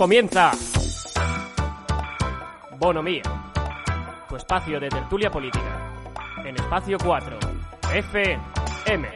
[0.00, 0.52] Comienza
[2.78, 3.22] Bonomía,
[4.30, 5.92] tu espacio de tertulia política,
[6.42, 7.38] en espacio 4,
[7.92, 9.08] FM.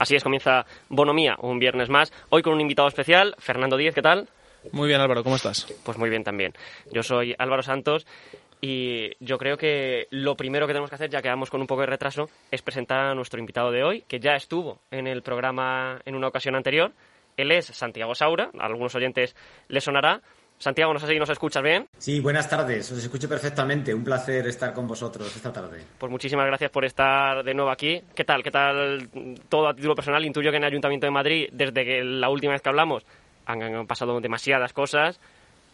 [0.00, 2.12] Así es, comienza Bonomía, un viernes más.
[2.30, 4.28] Hoy con un invitado especial, Fernando Díez, ¿qué tal?
[4.72, 5.72] Muy bien, Álvaro, ¿cómo estás?
[5.84, 6.52] Pues muy bien también.
[6.90, 8.08] Yo soy Álvaro Santos
[8.60, 11.66] y yo creo que lo primero que tenemos que hacer, ya que vamos con un
[11.66, 15.22] poco de retraso, es presentar a nuestro invitado de hoy, que ya estuvo en el
[15.22, 16.92] programa en una ocasión anterior.
[17.36, 19.36] Él es Santiago Saura, a algunos oyentes
[19.68, 20.20] le sonará.
[20.58, 21.86] Santiago, no sé si nos escuchas bien.
[21.98, 23.94] Sí, buenas tardes, os escucho perfectamente.
[23.94, 25.84] Un placer estar con vosotros esta tarde.
[25.96, 28.02] Pues muchísimas gracias por estar de nuevo aquí.
[28.12, 28.42] ¿Qué tal?
[28.42, 29.08] ¿Qué tal
[29.48, 30.24] todo a título personal?
[30.24, 33.06] Intuyo que en el Ayuntamiento de Madrid, desde que la última vez que hablamos,
[33.46, 35.20] han, han pasado demasiadas cosas,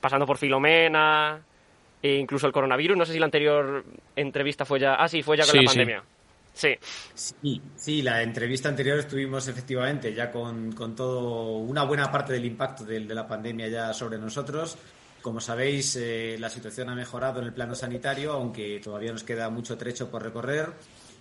[0.02, 1.40] pasando por Filomena,
[2.04, 2.98] e incluso el coronavirus.
[2.98, 3.82] No sé si la anterior
[4.14, 4.96] entrevista fue ya.
[4.96, 6.04] Ah, sí, fue ya con Sí, la pandemia.
[6.52, 6.68] Sí.
[7.14, 12.44] Sí, sí, la entrevista anterior estuvimos efectivamente ya con, con todo, una buena parte del
[12.44, 14.76] impacto de, la pandemia ya sobre nosotros.
[15.22, 19.48] Como sabéis, eh, la situación ha mejorado en el plano sanitario, aunque todavía nos queda
[19.48, 20.74] mucho trecho por recorrer.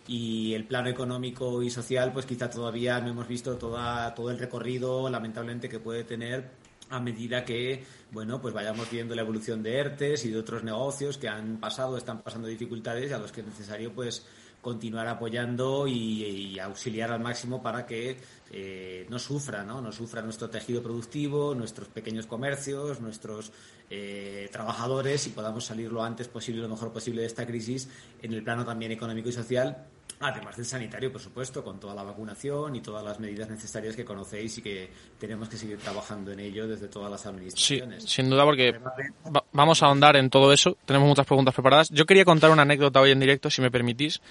[0.05, 4.38] Y el plano económico y social, pues quizá todavía no hemos visto toda, todo el
[4.38, 6.52] recorrido, lamentablemente, que puede tener
[6.94, 11.17] a medida que bueno pues vayamos viendo la evolución de ERTES y de otros negocios
[11.17, 14.25] que han pasado, están pasando dificultades y a los que es necesario pues
[14.61, 18.17] continuar apoyando y, auxiliar al máximo para que
[18.49, 19.81] eh, no sufra, ¿no?
[19.81, 23.52] No sufra nuestro tejido productivo, nuestros pequeños comercios, nuestros
[23.89, 27.89] eh, trabajadores y podamos salir lo antes posible, lo mejor posible de esta crisis
[28.21, 29.86] en el plano también económico y social
[30.19, 34.06] Además del sanitario, por supuesto, con toda la vacunación y todas las medidas necesarias que
[34.06, 34.89] conocéis y que
[35.20, 38.03] tenemos que seguir trabajando en ello desde todas las Sí, administraciones.
[38.05, 40.78] sin duda, porque va- vamos a ahondar en todo eso.
[40.86, 41.89] Tenemos muchas preguntas preparadas.
[41.89, 44.22] Yo quería contar una anécdota hoy en directo, si me permitís.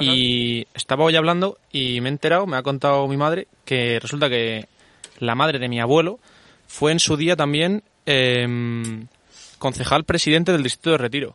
[0.00, 4.30] Y estaba hoy hablando y me he enterado, me ha contado mi madre, que resulta
[4.30, 4.66] que
[5.18, 6.18] la madre de mi abuelo
[6.66, 9.06] fue en su día también em,
[9.58, 11.34] concejal presidente del distrito de Retiro.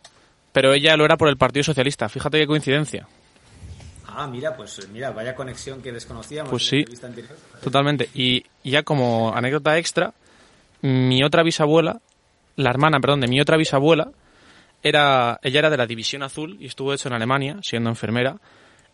[0.54, 2.10] Pero ella lo era por el Partido Socialista.
[2.10, 3.08] Fíjate qué coincidencia.
[4.20, 6.84] Ah, mira, pues mira, vaya conexión que desconocíamos Pues sí.
[7.62, 8.10] Totalmente.
[8.16, 10.12] Y, ya como anécdota extra,
[10.82, 12.02] mi otra bisabuela,
[12.56, 14.10] la hermana, perdón, de mi otra bisabuela,
[14.82, 18.38] era, ella era de la División Azul y estuvo hecho en Alemania, siendo enfermera.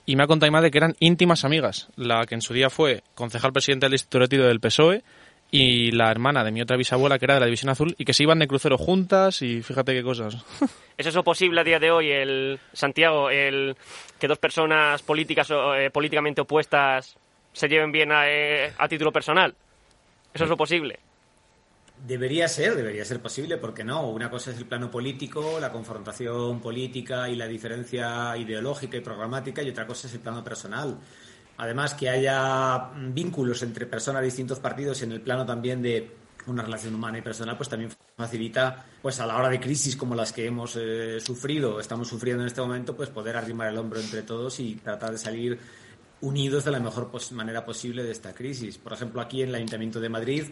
[0.06, 1.88] Y me ha contado mi madre que eran íntimas amigas.
[1.95, 5.06] La que en su día fue concejal presidente del Retiro del PSOE
[5.55, 8.13] y la hermana de mi otra bisabuela que era de la División Azul y que
[8.15, 10.37] se iban de crucero juntas y fíjate qué cosas.
[10.97, 13.77] ¿Es eso posible a día de hoy, el Santiago, el
[14.19, 17.17] que dos personas políticas o, eh, políticamente opuestas
[17.51, 19.53] se lleven bien a, eh, a título personal?
[20.33, 20.97] ¿Eso es lo posible?
[22.03, 24.09] Debería ser, debería ser posible, porque no?
[24.09, 29.61] Una cosa es el plano político, la confrontación política y la diferencia ideológica y programática,
[29.61, 30.97] y otra cosa es el plano personal.
[31.57, 36.11] Además, que haya vínculos entre personas de distintos partidos en el plano también de
[36.47, 40.15] una relación humana y personal, pues también facilita, pues a la hora de crisis como
[40.15, 43.99] las que hemos eh, sufrido, estamos sufriendo en este momento, pues poder arrimar el hombro
[43.99, 45.59] entre todos y tratar de salir
[46.21, 48.77] unidos de la mejor manera posible de esta crisis.
[48.77, 50.43] Por ejemplo, aquí en el Ayuntamiento de Madrid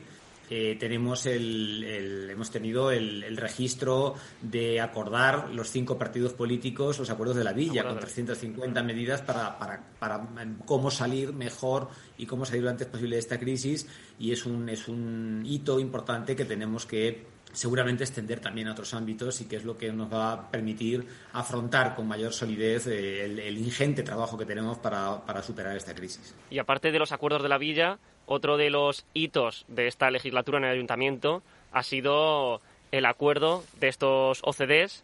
[0.53, 6.99] eh, tenemos el, el- hemos tenido el, el registro de acordar los cinco partidos políticos
[6.99, 10.57] los acuerdos de la villa con Acuerdos de la 350 medidas para, para, para em,
[10.65, 13.87] cómo salir mejor y cómo salir lo antes posible de esta crisis.
[14.19, 18.93] Y es un, es un hito importante que tenemos que seguramente extender también a otros
[18.93, 23.25] ámbitos y que es lo que nos va a permitir afrontar con mayor solidez eh,
[23.25, 26.35] el, el ingente trabajo que tenemos para, para superar esta crisis.
[26.49, 30.57] Y aparte de los acuerdos de la villa, otro de los hitos de esta legislatura
[30.57, 35.03] en el ayuntamiento ha sido el acuerdo de estos OCDs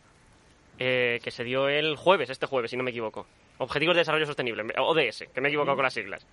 [0.79, 3.25] eh, que se dio el jueves, este jueves, si no me equivoco.
[3.57, 6.25] Objetivos de Desarrollo Sostenible, ODS, que me he equivocado con las siglas.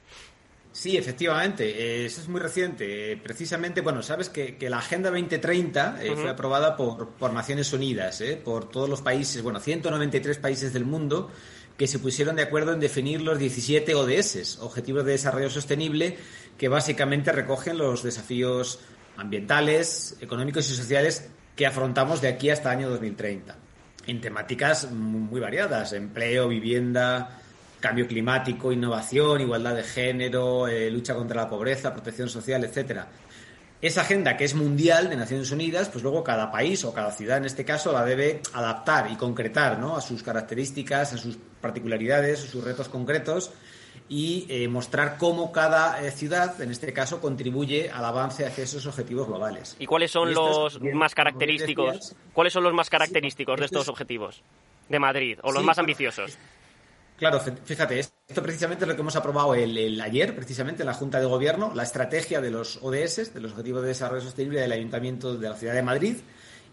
[0.74, 3.12] Sí, efectivamente, eh, eso es muy reciente.
[3.12, 7.72] Eh, precisamente, bueno, sabes que, que la Agenda 2030 eh, fue aprobada por, por Naciones
[7.72, 11.30] Unidas, eh, por todos los países, bueno, 193 países del mundo
[11.78, 16.18] que se pusieron de acuerdo en definir los 17 ODS, Objetivos de Desarrollo Sostenible,
[16.58, 18.80] que básicamente recogen los desafíos
[19.16, 23.56] ambientales, económicos y sociales que afrontamos de aquí hasta el año 2030,
[24.08, 27.42] en temáticas muy muy variadas, empleo, vivienda,
[27.84, 33.08] cambio climático, innovación, igualdad de género, eh, lucha contra la pobreza, protección social, etcétera.
[33.82, 37.36] Esa agenda que es mundial de Naciones Unidas, pues luego cada país o cada ciudad
[37.36, 39.96] en este caso la debe adaptar y concretar ¿no?
[39.96, 43.52] a sus características, a sus particularidades, a sus retos concretos
[44.08, 48.86] y eh, mostrar cómo cada eh, ciudad, en este caso, contribuye al avance hacia esos
[48.86, 49.76] objetivos globales.
[49.78, 51.92] ¿Y cuáles son Y los bien, más característicos?
[51.92, 54.42] decías, ¿Cuáles son los más característicos de esto estos es- objetivos
[54.88, 56.38] de Madrid o los Sí, más bueno, ambiciosos?
[57.16, 61.20] Claro, fíjate, esto precisamente es lo que hemos aprobado el, ayer, precisamente, en la Junta
[61.20, 65.36] de Gobierno, la estrategia de los ODS, de los Objetivos de Desarrollo Sostenible del Ayuntamiento
[65.36, 66.16] de la Ciudad de Madrid,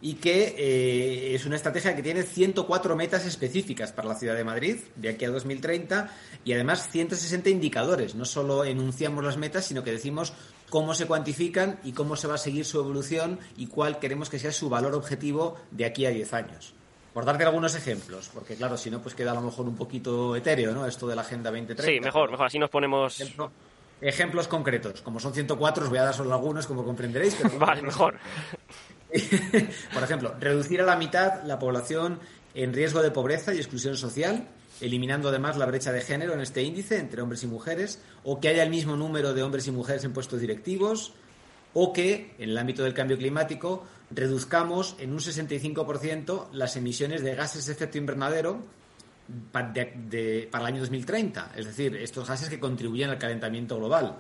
[0.02, 4.44] y que eh, es una estrategia que tiene 104 metas específicas para la ciudad de
[4.44, 6.10] Madrid de aquí a 2030
[6.44, 8.16] y además 160 indicadores.
[8.16, 10.34] No solo enunciamos las metas, sino que decimos
[10.72, 14.40] cómo se cuantifican y cómo se va a seguir su evolución y cuál queremos que
[14.40, 16.74] sea su valor objetivo de aquí a 10 años.
[17.14, 20.36] Por darte algunos ejemplos, porque claro, si no, pues queda a lo mejor un poquito
[20.36, 20.86] etéreo, ¿no?
[20.86, 21.84] Esto de la Agenda 2030.
[21.84, 23.22] Sí, mejor, mejor, así nos ponemos...
[24.00, 25.02] ejemplos concretos.
[25.02, 27.38] Como son 104, os voy a dar solo algunos, como comprenderéis.
[27.60, 28.18] vale, mejor.
[29.94, 32.20] Por ejemplo, reducir a la mitad la población
[32.54, 34.48] en riesgo de pobreza y exclusión social,
[34.80, 38.48] eliminando además la brecha de género en este índice entre hombres y mujeres, o que
[38.48, 41.14] haya el mismo número de hombres y mujeres en puestos directivos,
[41.74, 47.36] o que, en el ámbito del cambio climático, reduzcamos en un 65% las emisiones de
[47.36, 48.64] gases de efecto invernadero
[49.52, 54.20] para, para el año 2030, es decir, estos gases que contribuyen al calentamiento global.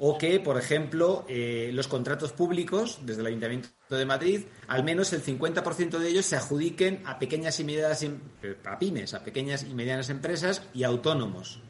[0.00, 5.12] O que, por ejemplo, eh, los contratos públicos desde el Ayuntamiento de Madrid, al menos
[5.12, 8.18] el 50% de ellos se adjudiquen a pequeñas y medianas em,
[8.64, 11.60] a pymes, a pequeñas y medianas empresas y autónomos,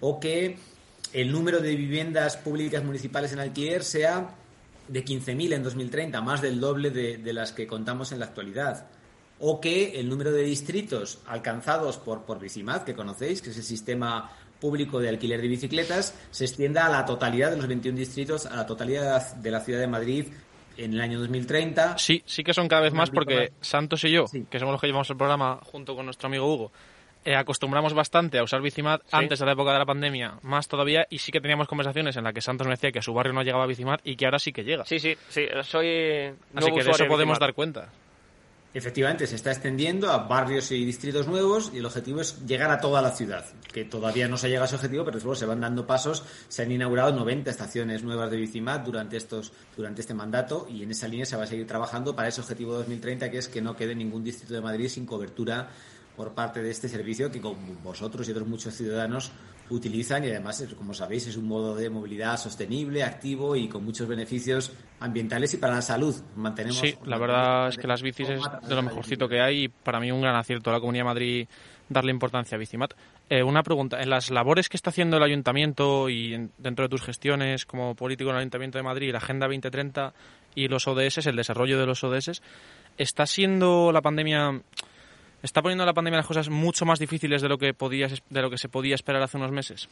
[0.00, 0.56] o que
[1.12, 4.36] el número de viviendas públicas municipales en alquiler sea
[4.88, 8.86] de 15.000 en 2030, más del doble de, de, las que contamos en la actualidad.
[9.40, 13.64] O que el número de distritos alcanzados por, por Bicimad, que conocéis, que es el
[13.64, 14.30] sistema
[14.64, 18.56] público de alquiler de bicicletas se extienda a la totalidad de los 21 distritos, a
[18.56, 20.28] la totalidad de la ciudad de Madrid
[20.78, 21.98] en el año 2030.
[21.98, 24.86] Sí, sí que son cada vez más porque Santos y yo, que somos los que
[24.86, 26.72] llevamos el programa junto con nuestro amigo Hugo,
[27.24, 31.06] eh, acostumbramos bastante a usar Bicimat antes de la época de la pandemia, más todavía,
[31.10, 33.32] y sí que teníamos conversaciones en las que Santos me decía que a su barrio
[33.32, 34.84] no llegaba Bicimat y que ahora sí que llega.
[34.84, 36.34] Sí, sí, sí, soy...
[36.54, 37.88] Así que de eso podemos dar cuenta.
[38.74, 42.80] Efectivamente, se está extendiendo a barrios y distritos nuevos y el objetivo es llegar a
[42.80, 45.60] toda la ciudad, que todavía no se llega a ese objetivo, pero después se van
[45.60, 46.24] dando pasos.
[46.48, 50.90] Se han inaugurado 90 estaciones nuevas de Bicimat durante, estos, durante este mandato y en
[50.90, 53.76] esa línea se va a seguir trabajando para ese objetivo 2030, que es que no
[53.76, 55.68] quede ningún distrito de Madrid sin cobertura
[56.16, 59.32] por parte de este servicio que con vosotros y otros muchos ciudadanos
[59.70, 64.06] utilizan y además, como sabéis, es un modo de movilidad sostenible, activo y con muchos
[64.06, 66.14] beneficios ambientales y para la salud.
[66.36, 69.68] Mantenemos sí, la verdad es que las bicis es de lo mejorcito que hay y
[69.68, 71.48] para mí un gran acierto a la Comunidad de Madrid
[71.88, 72.94] darle importancia a Bicimat.
[73.28, 77.02] Eh, una pregunta, en las labores que está haciendo el Ayuntamiento y dentro de tus
[77.02, 80.12] gestiones como político en el Ayuntamiento de Madrid, la Agenda 2030
[80.54, 82.42] y los ODS, el desarrollo de los ODS,
[82.96, 84.60] ¿está siendo la pandemia
[85.44, 88.48] ¿Está poniendo la pandemia las cosas mucho más difíciles de lo que, podías, de lo
[88.48, 89.90] que se podía esperar hace unos meses?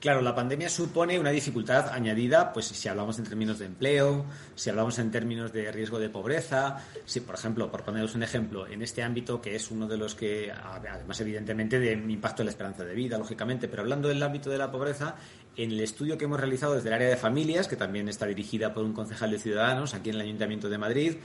[0.00, 4.26] Claro, la pandemia supone una dificultad añadida, pues si hablamos en términos de empleo,
[4.56, 8.66] si hablamos en términos de riesgo de pobreza, si por ejemplo, por poneros un ejemplo,
[8.66, 12.50] en este ámbito que es uno de los que, además evidentemente de impacto en la
[12.50, 15.14] esperanza de vida, lógicamente, pero hablando del ámbito de la pobreza,
[15.56, 18.72] en el estudio que hemos realizado desde el área de familias, que también está dirigida
[18.72, 21.16] por un concejal de Ciudadanos aquí en el Ayuntamiento de Madrid,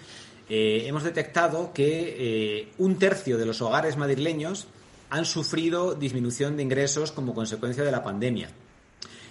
[0.49, 4.67] eh, hemos detectado que eh, un tercio de los hogares madrileños
[5.09, 8.49] han sufrido disminución de ingresos como consecuencia de la pandemia.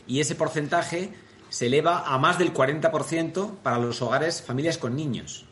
[0.07, 1.13] Y ese porcentaje
[1.49, 5.47] se eleva a más del 40% para los hogares, familias con niños.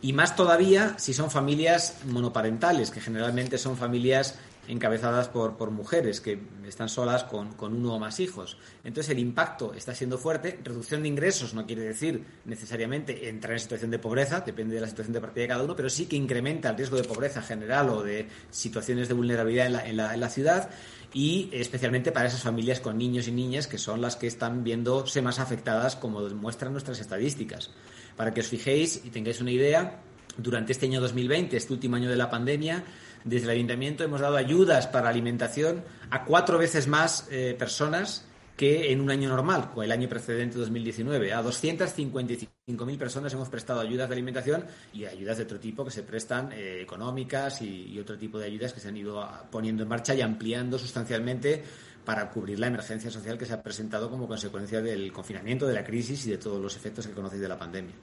[0.00, 6.38] Y más todavía si son familias monoparentales, que generalmente son familias encabezadas por, mujeres que
[6.66, 8.58] están solas con, uno o más hijos.
[8.84, 10.58] Entonces el impacto está siendo fuerte.
[10.62, 14.88] Reducción de ingresos no quiere decir necesariamente entrar en situación de pobreza, depende de la
[14.88, 17.88] situación de partida de cada uno, pero sí que incrementa el riesgo de pobreza general
[17.90, 20.70] o de situaciones de vulnerabilidad en la, en la, en la ciudad
[21.12, 25.20] y especialmente para esas familias con niños y niñas que son las que están viéndose
[25.22, 27.70] más afectadas como demuestran nuestras estadísticas.
[28.16, 30.00] Para que os fijéis y tengáis una idea,
[30.36, 32.84] durante este año 2020, este último año de la pandemia,
[33.24, 38.26] desde el ayuntamiento hemos dado ayudas para alimentación a cuatro veces más eh, personas
[38.56, 41.32] que en un año normal, el año precedente 2019.
[41.32, 46.02] A 255.000 personas hemos prestado ayudas de alimentación y ayudas de otro tipo que se
[46.02, 50.14] prestan eh, económicas y, otro tipo de ayudas que se han ido poniendo en marcha
[50.14, 51.62] y ampliando sustancialmente
[52.04, 55.84] para cubrir la emergencia social que se ha presentado como consecuencia del confinamiento, de la
[55.84, 57.94] crisis y de todos los efectos que conocéis de la pandemia.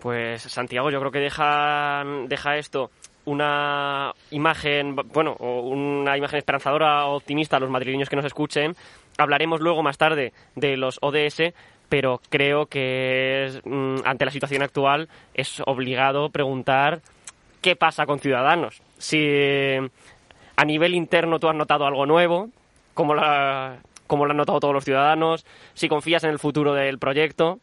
[0.00, 2.90] Pues Santiago, yo creo que deja, deja esto
[3.24, 8.74] una imagen, bueno, una imagen esperanzadora, optimista a los madrileños que nos escuchen.
[9.18, 11.54] Hablaremos luego más tarde de los ODS,
[11.88, 17.00] pero creo que mm, ante la situación actual es obligado preguntar
[17.60, 18.82] qué pasa con Ciudadanos.
[18.98, 19.18] Si
[20.56, 22.50] a nivel interno tú has notado algo nuevo,
[22.94, 26.98] como la, como lo han notado todos los ciudadanos, si confías en el futuro del
[26.98, 27.58] proyecto.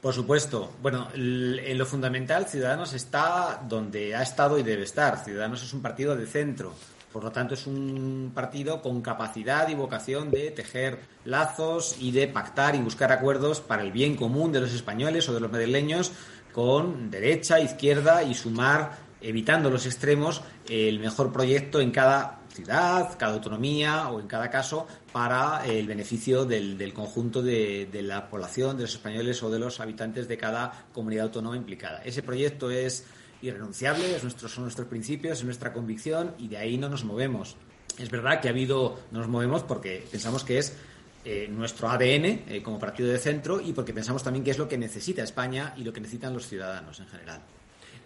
[0.00, 0.72] Por supuesto.
[0.80, 5.22] Bueno, en lo fundamental, Ciudadanos está donde ha estado y debe estar.
[5.22, 6.72] Ciudadanos es un partido de centro.
[7.12, 12.28] Por lo tanto, es un partido con capacidad y vocación de tejer lazos y de
[12.28, 16.12] pactar y buscar acuerdos para el bien común de los españoles o de los madrileños
[16.52, 23.34] con derecha, izquierda y sumar, evitando los extremos, el mejor proyecto en cada ciudad, cada
[23.34, 28.82] autonomía o en cada caso para el beneficio del, conjunto de, de, la población, de
[28.82, 32.02] los españoles o de los habitantes de cada comunidad autónoma implicada.
[32.04, 33.04] Ese proyecto es
[33.42, 37.56] irrenunciable, es nuestro, son nuestros principios, es nuestra convicción y de ahí no nos movemos.
[37.98, 40.76] Es verdad que ha habido, no nos movemos porque pensamos que es
[41.24, 44.68] eh, nuestro ADN eh, como partido de centro y porque pensamos también que es lo
[44.68, 47.40] que necesita España y lo que necesitan los ciudadanos en general.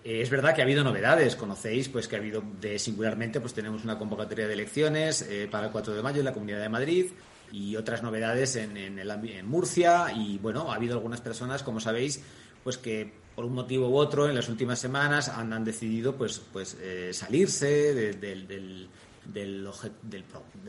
[0.05, 3.55] Eh, es verdad que ha habido novedades, conocéis pues que ha habido de singularmente pues
[3.55, 7.07] tenemos una convocatoria de elecciones para el 4 de mayo en la Comunidad de Madrid
[7.51, 10.13] y otras novedades en, en, el, en Murcia.
[10.15, 12.23] Y bueno, ha habido algunas personas, como sabéis,
[12.63, 16.77] pues que por un motivo u otro en las últimas semanas han, decidido pues, pues
[16.81, 18.89] eh, salirse del, del,
[19.27, 20.25] del,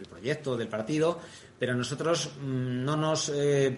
[0.09, 1.19] proyecto, del partido,
[1.59, 3.77] pero nosotros mm, no nos, eh,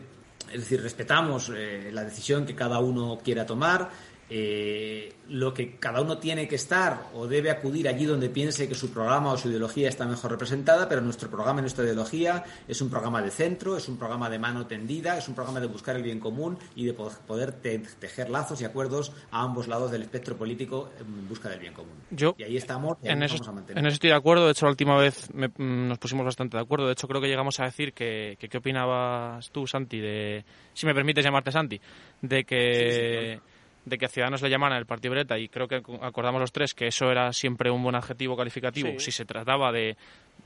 [0.52, 3.90] es decir, respetamos eh, la decisión que cada uno quiera tomar,
[4.30, 8.76] eh, lo que cada uno tiene que estar o debe acudir allí donde piense que
[8.76, 12.82] su programa o su ideología está mejor representada, pero nuestro programa y nuestra ideología es
[12.82, 15.96] un programa de centro, es un programa de mano tendida, es un programa de buscar
[15.96, 20.38] el bien común y de poder tejer lazos y acuerdos a ambos lados del espectro
[20.38, 21.94] político en busca del bien común.
[22.12, 22.98] Yo, y ahí estamos.
[23.04, 23.38] en, eso,
[23.70, 24.46] en eso estoy de acuerdo.
[24.46, 26.86] De hecho, la última vez mm, nos pusimos bastante de acuerdo.
[26.86, 30.44] De hecho, creo que llegamos a decir que, qué opinabas tú, Santi, de,
[30.74, 31.80] si me permites llamarte Santi,
[32.22, 33.40] de que
[33.88, 36.88] de que Ciudadanos le llamaran el Partido Breta y creo que acordamos los tres que
[36.88, 39.96] eso era siempre un buen adjetivo calificativo si se trataba de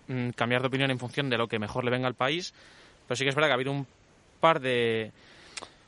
[0.07, 2.53] mm, cambiar de opinión en función de lo que mejor le venga al país.
[3.07, 3.87] Pero sí que es verdad que ha habido un
[4.39, 5.11] par de...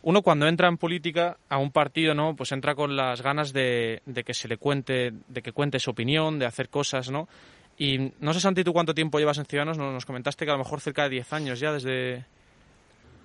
[0.01, 2.35] Uno cuando entra en política a un partido, ¿no?
[2.35, 5.91] Pues entra con las ganas de, de que se le cuente, de que cuente su
[5.91, 7.29] opinión, de hacer cosas, ¿no?
[7.77, 10.63] Y no sé, Santi, tú cuánto tiempo llevas en Ciudadanos, nos comentaste que a lo
[10.63, 12.25] mejor cerca de 10 años ya desde...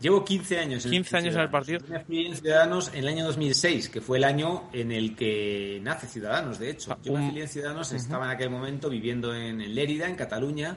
[0.00, 1.80] Llevo 15 años en 15 años en el partido.
[1.88, 5.80] me fui en Ciudadanos en el año 2006, que fue el año en el que
[5.82, 6.96] nace Ciudadanos, de hecho.
[7.02, 10.76] Yo me afilié en Ciudadanos, estaba en aquel momento viviendo en, Lérida, en Cataluña,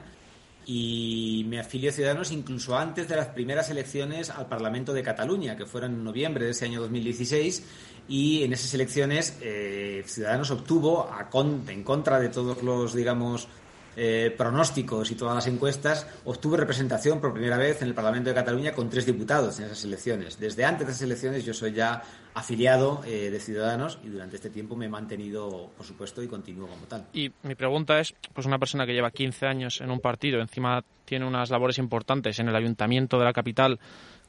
[0.66, 5.56] y me afilié a Ciudadanos incluso antes de las primeras elecciones al Parlamento de Cataluña,
[5.56, 7.64] que fueron en noviembre de ese año 2016,
[8.08, 11.28] y en esas elecciones eh, Ciudadanos obtuvo, a
[11.68, 13.46] en contra de todos los, digamos,
[13.96, 18.34] eh, pronósticos y todas las encuestas, obtuve representación por primera vez en el Parlamento de
[18.34, 20.38] Cataluña con tres diputados en esas elecciones.
[20.38, 22.02] Desde antes de esas elecciones yo soy ya
[22.34, 26.66] afiliado eh, de Ciudadanos y durante este tiempo me he mantenido, por supuesto, y continúo
[26.68, 27.06] como tal.
[27.12, 30.82] Y mi pregunta es, pues una persona que lleva 15 años en un partido, encima
[31.04, 33.78] tiene unas labores importantes en el ayuntamiento de la capital,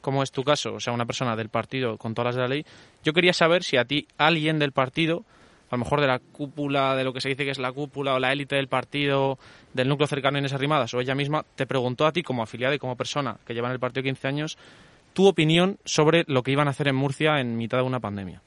[0.01, 2.47] como es tu caso, o sea, una persona del partido con todas las de la
[2.49, 2.65] ley,
[3.03, 5.23] yo quería saber si a ti alguien del partido
[5.73, 8.13] a lo mejor de la cúpula, de lo que se dice que es la cúpula
[8.13, 9.39] o la élite del partido,
[9.73, 12.75] del núcleo cercano en esas rimadas, o ella misma te preguntó a ti como afiliada
[12.75, 14.57] y como persona que lleva en el partido 15 años,
[15.13, 18.43] tu opinión sobre lo que iban a hacer en Murcia en mitad de una pandemia.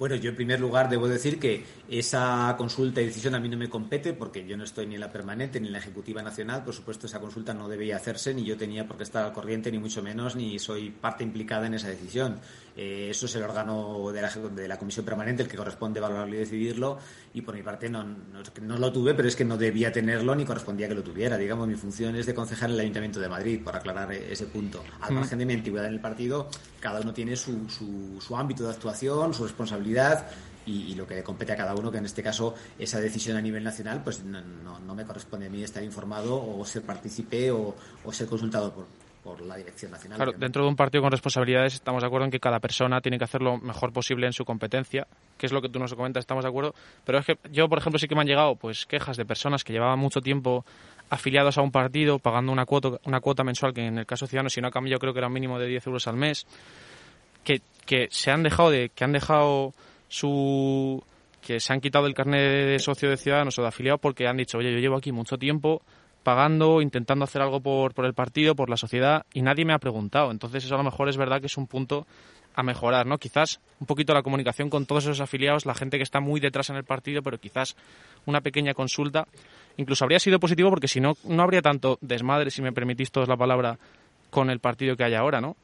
[0.00, 3.58] Bueno, yo en primer lugar debo decir que esa consulta y decisión a mí no
[3.58, 6.64] me compete porque yo no estoy ni en la permanente ni en la ejecutiva nacional.
[6.64, 9.70] Por supuesto, esa consulta no debía hacerse ni yo tenía por qué estar al corriente,
[9.70, 12.40] ni mucho menos, ni soy parte implicada en esa decisión.
[12.76, 16.34] Eh, eso es el órgano de la, de la, comisión permanente el que corresponde valorarlo
[16.34, 16.98] y decidirlo.
[17.34, 20.44] Y por mi parte no, no, lo tuve, pero es que no debía tenerlo ni
[20.44, 21.36] correspondía que lo tuviera.
[21.36, 24.82] Digamos, mi función es de concejal en el Ayuntamiento de Madrid, por aclarar ese punto.
[25.00, 25.14] Al mm.
[25.14, 26.48] margen de mi antigüedad en el partido,
[26.80, 30.26] cada uno tiene su, su, su ámbito de actuación, su responsabilidad
[30.66, 33.42] y, lo que le compete a cada uno, que en este caso esa decisión a
[33.42, 34.40] nivel nacional, pues no,
[34.80, 37.74] no, me corresponde a mí estar informado o ser partícipe o,
[38.12, 38.86] ser consultado por,
[39.22, 40.16] por la dirección nacional.
[40.16, 43.18] Claro, dentro de un partido con responsabilidades estamos de acuerdo en que cada persona tiene
[43.18, 46.22] que hacer lo mejor posible en su competencia, que es lo que tú nos comentas,
[46.22, 46.74] estamos de acuerdo.
[47.04, 49.64] Pero es que yo, por ejemplo, sí que me han llegado pues quejas de personas
[49.64, 50.64] que llevaban mucho tiempo
[51.10, 54.30] afiliados a un partido, pagando una cuota, una cuota mensual, que en el caso de
[54.30, 56.46] Ciudadanos, si no ha cambiado, creo que era un mínimo de 10 euros al mes,
[57.44, 59.74] que, que se han dejado de, que han dejado
[60.08, 61.02] su
[61.40, 64.36] que se han quitado el carnet de socio de Ciudadanos o de afiliado porque han
[64.36, 65.80] dicho, oye, yo llevo aquí mucho tiempo
[66.22, 69.78] pagando, intentando hacer algo por, por el partido, por la sociedad, y nadie me ha
[69.78, 70.30] preguntado.
[70.30, 72.06] Entonces eso a lo mejor es verdad que es un punto
[72.54, 73.18] a mejorar, ¿no?
[73.18, 76.68] Quizás un poquito la comunicación con todos esos afiliados, la gente que está muy detrás
[76.70, 77.76] en el partido, pero quizás
[78.26, 79.26] una pequeña consulta
[79.76, 83.28] incluso habría sido positivo porque si no, no habría tanto desmadre, si me permitís todos
[83.28, 83.78] la palabra,
[84.30, 85.56] con el partido que hay ahora, ¿no?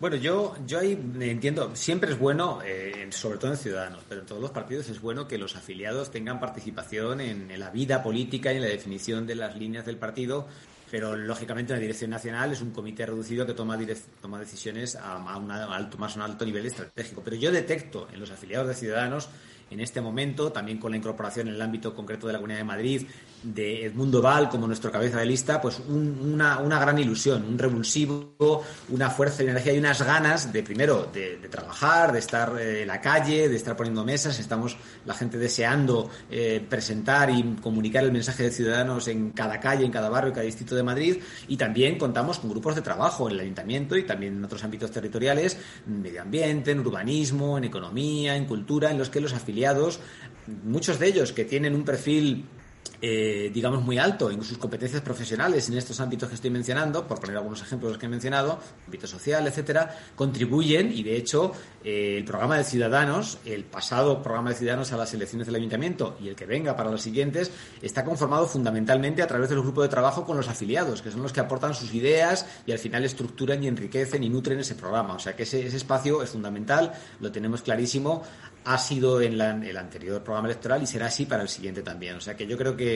[0.00, 4.26] Bueno, yo, yo ahí entiendo, siempre es bueno, eh, sobre todo en Ciudadanos, pero en
[4.26, 8.56] todos los partidos es bueno que los afiliados tengan participación en, la vida política y
[8.56, 10.48] en la definición de las líneas del partido,
[10.90, 13.78] pero lógicamente la dirección nacional es un comité reducido que toma,
[14.22, 17.20] toma decisiones a, un alto, más un alto nivel estratégico.
[17.22, 19.28] Pero yo detecto en los afiliados de Ciudadanos
[19.70, 22.64] en este momento, también con la incorporación en el ámbito concreto de la Comunidad de
[22.64, 23.06] Madrid
[23.42, 28.64] de Edmundo Val como nuestro cabeza de lista, pues una, una, gran ilusión, un revulsivo,
[28.90, 32.88] una fuerza y energía y unas ganas de, primero, de, trabajar, de estar eh, en
[32.88, 34.38] la calle, de estar poniendo mesas.
[34.38, 39.84] Estamos la gente deseando eh, presentar y comunicar el mensaje de Ciudadanos en cada calle,
[39.84, 41.16] en cada barrio, en cada distrito de Madrid.
[41.48, 44.90] Y también contamos con grupos de trabajo en el ayuntamiento y también en otros ámbitos
[44.90, 45.56] territoriales,
[45.86, 50.00] en medio ambiente, en urbanismo, en economía, en cultura, en los que los afiliados,
[50.64, 52.44] muchos de ellos que tienen un perfil
[53.02, 57.18] eh, digamos, muy alto en sus competencias profesionales en estos ámbitos que estoy mencionando, por
[57.18, 61.52] poner algunos ejemplos que he mencionado, ámbito social, etcétera, contribuyen y de hecho
[61.82, 66.16] eh, el programa de Ciudadanos, el pasado programa de Ciudadanos a las elecciones del Ayuntamiento
[66.20, 69.88] y el que venga para los siguientes, está conformado fundamentalmente a través del grupo de
[69.88, 73.64] trabajo con los afiliados, que son los que aportan sus ideas y al final estructuran
[73.64, 75.14] y enriquecen y nutren ese programa.
[75.14, 78.22] O sea que ese, ese espacio es fundamental, lo tenemos clarísimo
[78.64, 82.16] ha sido en, el anterior programa electoral y será así para el siguiente también.
[82.16, 82.89] O sea que yo creo que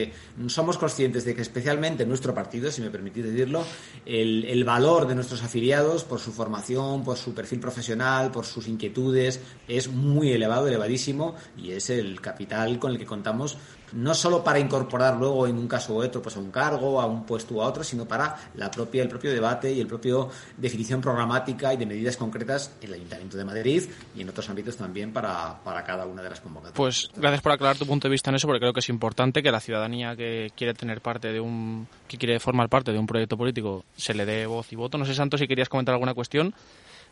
[0.47, 3.63] somos conscientes de que especialmente en nuestro partido, si me permitís decirlo,
[4.05, 8.67] el, el valor de nuestros afiliados por su formación, por su perfil profesional, por sus
[8.67, 13.57] inquietudes, es muy elevado, elevadísimo y es el capital con el que contamos
[13.93, 17.05] no solo para incorporar luego en un caso u otro pues a un cargo, a
[17.05, 20.29] un puesto u a otro, sino para la propia, el propio debate y el propio
[20.57, 23.83] definición programática y de medidas concretas en el Ayuntamiento de Madrid
[24.15, 26.75] y en otros ámbitos también para, para cada una de las convocatorias.
[26.77, 29.41] Pues gracias por aclarar tu punto de vista en eso, porque creo que es importante
[29.41, 33.07] que la ciudadanía que quiere tener parte de un, que quiere formar parte de un
[33.07, 34.97] proyecto político se le dé voz y voto.
[34.97, 36.53] No sé, Santos, si querías comentar alguna cuestión.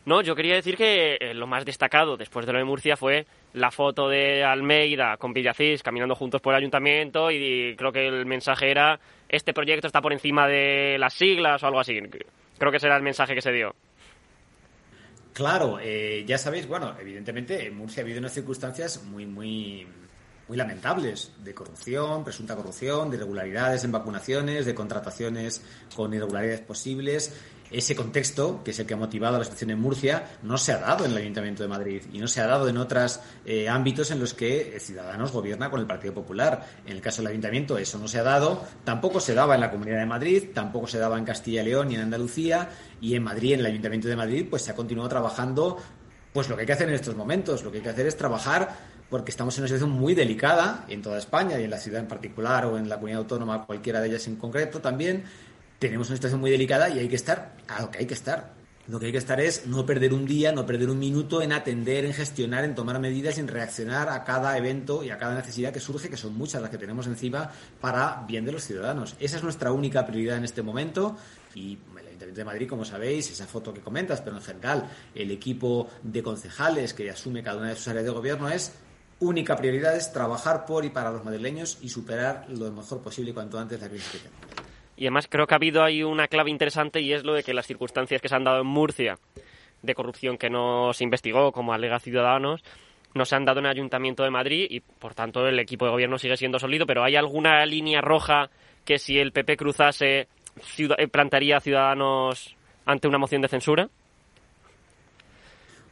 [0.06, 3.26] No, yo quería decir que eh, lo más destacado después de lo de Murcia fue
[3.54, 8.26] la foto de Almeida con Villacís caminando juntos por el ayuntamiento y creo que el
[8.26, 11.98] mensaje era este proyecto está por encima de las siglas o algo así.
[12.58, 13.74] Creo que ese era el mensaje que se dio.
[15.32, 19.86] Claro, eh, ya sabéis, bueno, evidentemente en Murcia ha habido unas circunstancias muy, muy,
[20.46, 25.64] muy lamentables de corrupción, presunta corrupción, de irregularidades en vacunaciones, de contrataciones
[25.96, 27.34] con irregularidades posibles
[27.70, 30.78] ese contexto, que es el que ha motivado la situación en Murcia, no se ha
[30.78, 34.10] dado en el Ayuntamiento de Madrid y no se ha dado en otros eh, ámbitos
[34.10, 36.66] en los que Ciudadanos gobierna con el Partido Popular.
[36.86, 39.70] En el caso del Ayuntamiento eso no se ha dado, tampoco se daba en la
[39.70, 42.68] Comunidad de Madrid, tampoco se daba en Castilla y León ni en Andalucía
[43.00, 45.78] y en Madrid, en el Ayuntamiento de Madrid, pues se ha continuado trabajando
[46.32, 48.16] pues lo que hay que hacer en estos momentos, lo que hay que hacer es
[48.16, 52.00] trabajar porque estamos en una situación muy delicada en toda España y en la ciudad
[52.00, 55.22] en particular o en la comunidad autónoma, cualquiera de ellas en concreto también,
[55.78, 58.54] tenemos una situación muy delicada y hay que estar a lo que hay que estar.
[58.86, 61.54] Lo que hay que estar es no perder un día, no perder un minuto en
[61.54, 65.72] atender, en gestionar, en tomar medidas, en reaccionar a cada evento y a cada necesidad
[65.72, 69.16] que surge, que son muchas las que tenemos encima, para bien de los ciudadanos.
[69.18, 71.16] Esa es nuestra única prioridad en este momento
[71.54, 75.30] y el Ayuntamiento de Madrid, como sabéis, esa foto que comentas, pero en general el
[75.30, 78.72] equipo de concejales que asume cada una de sus áreas de gobierno es
[79.20, 83.58] única prioridad es trabajar por y para los madrileños y superar lo mejor posible cuanto
[83.58, 84.53] antes la crisis que tenemos.
[84.96, 87.54] Y además creo que ha habido ahí una clave interesante y es lo de que
[87.54, 89.18] las circunstancias que se han dado en Murcia
[89.82, 92.62] de corrupción que no se investigó, como alega Ciudadanos,
[93.14, 95.92] no se han dado en el Ayuntamiento de Madrid y, por tanto, el equipo de
[95.92, 96.86] gobierno sigue siendo sólido.
[96.86, 98.50] Pero ¿hay alguna línea roja
[98.84, 100.28] que si el PP cruzase
[100.78, 103.88] eh, plantaría a Ciudadanos ante una moción de censura?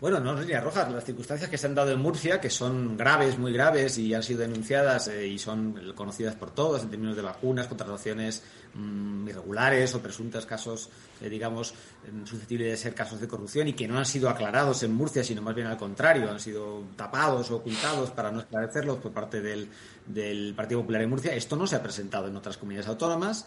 [0.02, 3.38] Bueno, no líneas rojas, las circunstancias que se han dado en Murcia, que son graves,
[3.38, 7.22] muy graves y han sido denunciadas eh, y son conocidas por todos en términos de
[7.22, 8.42] vacunas, contrataciones
[8.74, 11.72] mm, irregulares o presuntos casos, eh, digamos,
[12.24, 15.40] susceptibles de ser casos de corrupción y que no han sido aclarados en Murcia, sino
[15.40, 20.54] más bien al contrario, han sido tapados o ocultados para no esclarecerlos por parte del
[20.56, 21.32] Partido Popular en Murcia.
[21.32, 23.46] Esto no se ha presentado en otras comunidades autónomas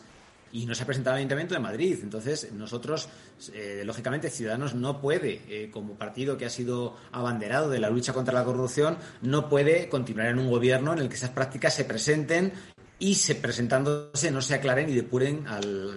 [0.56, 2.00] y no se ha presentado al Ayuntamiento de Madrid.
[2.02, 3.10] Entonces, nosotros,
[3.54, 8.14] eh, lógicamente, Ciudadanos no puede, eh, como partido que ha sido abanderado de la lucha
[8.14, 11.84] contra la corrupción, no puede continuar en un gobierno en el que esas prácticas se
[11.84, 12.54] presenten
[12.98, 15.46] y se presentándose no se aclaren y depuren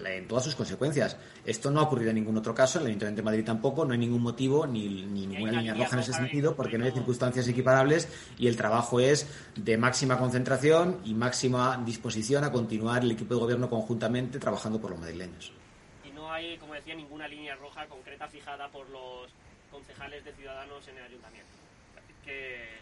[0.06, 1.16] en todas sus consecuencias.
[1.44, 3.92] Esto no ha ocurrido en ningún otro caso, en el Ayuntamiento de Madrid tampoco, no
[3.92, 8.08] hay ningún motivo ni, ninguna línea roja en ese sentido porque no hay circunstancias equiparables
[8.38, 13.40] y el trabajo es de máxima concentración y máxima disposición a continuar el equipo de
[13.40, 15.52] gobierno conjuntamente trabajando por los madrileños.
[16.04, 19.30] Y no hay, como decía, ninguna línea roja concreta fijada por los
[19.70, 21.57] concejales de Ciudadanos en el Ayuntamiento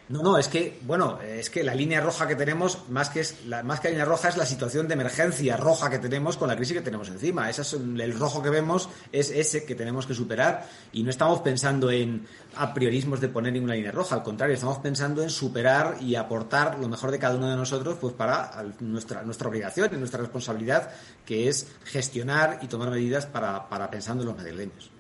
[0.09, 3.45] No, no, es que, bueno, es que la línea roja que tenemos, más que, es,
[3.47, 6.47] la, más que la línea roja, es la situación de emergencia roja que tenemos con
[6.47, 7.51] la crisis que tenemos encima.
[7.51, 11.41] Ese es el rojo que vemos es ese que tenemos que superar y no estamos
[11.41, 15.97] pensando en a priorismos de poner ninguna línea roja, al contrario, estamos pensando en superar
[16.01, 19.97] y aportar lo mejor de cada uno de nosotros pues para nuestra, nuestra obligación y
[19.97, 20.91] nuestra responsabilidad,
[21.25, 24.96] que es gestionar y tomar medidas para, para pensando en los madrileños.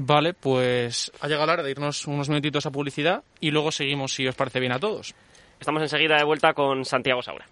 [0.00, 4.14] Vale, pues ha llegado la hora de irnos unos minutitos a publicidad y luego seguimos
[4.14, 5.12] si os parece bien a todos.
[5.58, 7.46] Estamos enseguida de vuelta con Santiago Saura.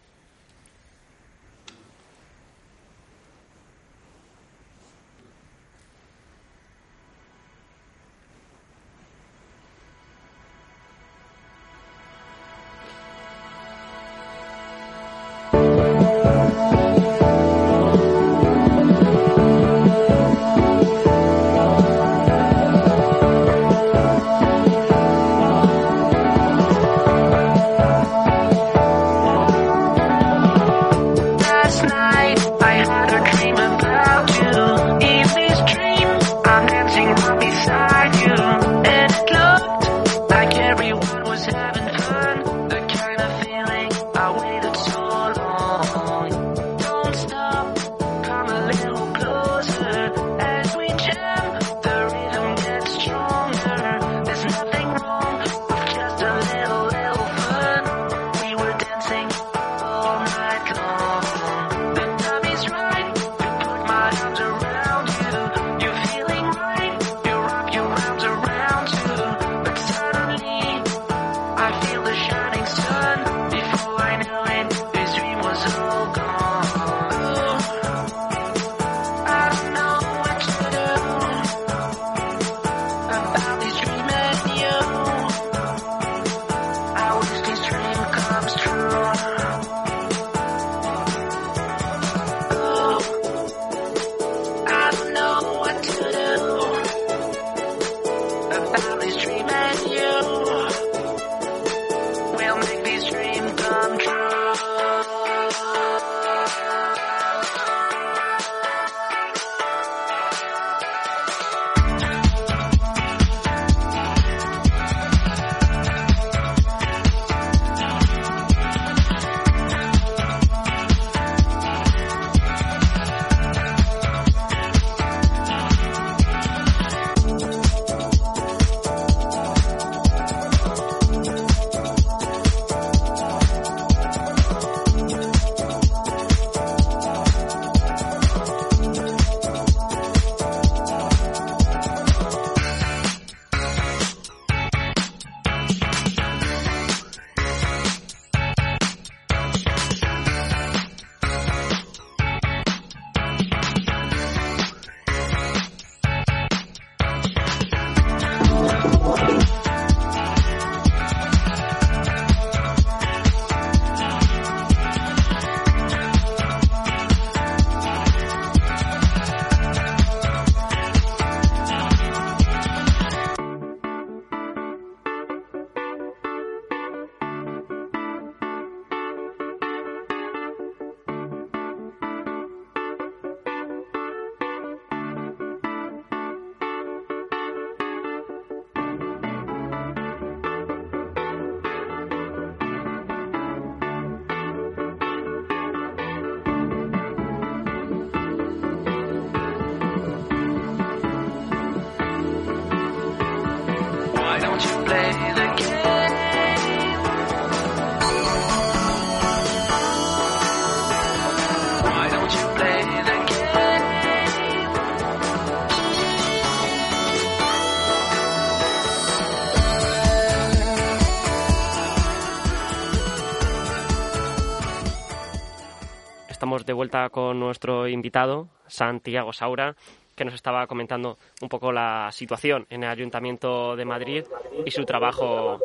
[227.11, 229.77] Con nuestro invitado, Santiago Saura,
[230.15, 234.25] que nos estaba comentando un poco la situación en el Ayuntamiento de Madrid
[234.65, 235.59] y su trabajo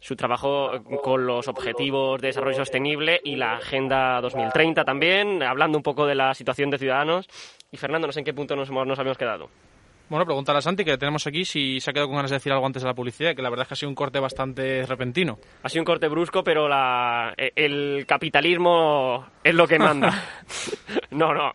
[0.00, 0.72] su trabajo
[1.02, 6.14] con los objetivos de desarrollo sostenible y la Agenda 2030 también, hablando un poco de
[6.14, 7.28] la situación de Ciudadanos.
[7.70, 9.50] Y Fernando, no en qué punto nos, hemos, nos habíamos quedado.
[10.10, 12.52] Bueno, preguntar a Santi, que tenemos aquí, si se ha quedado con ganas de decir
[12.52, 14.84] algo antes de la publicidad, que la verdad es que ha sido un corte bastante
[14.84, 15.38] repentino.
[15.62, 20.12] Ha sido un corte brusco, pero la, e, el capitalismo es lo que manda.
[21.12, 21.52] no, no.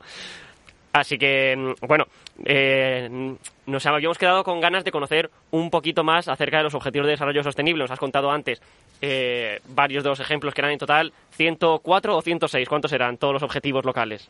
[0.93, 2.05] Así que, bueno,
[2.45, 7.07] eh, nos habíamos quedado con ganas de conocer un poquito más acerca de los objetivos
[7.07, 7.83] de desarrollo sostenible.
[7.83, 8.61] Nos has contado antes
[9.01, 12.69] eh, varios de los ejemplos que eran en total 104 o 106.
[12.69, 14.29] ¿Cuántos eran todos los objetivos locales?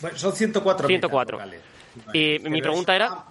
[0.00, 0.88] Bueno, son 104.
[0.88, 1.38] 104.
[2.12, 3.24] Y mi pregunta era,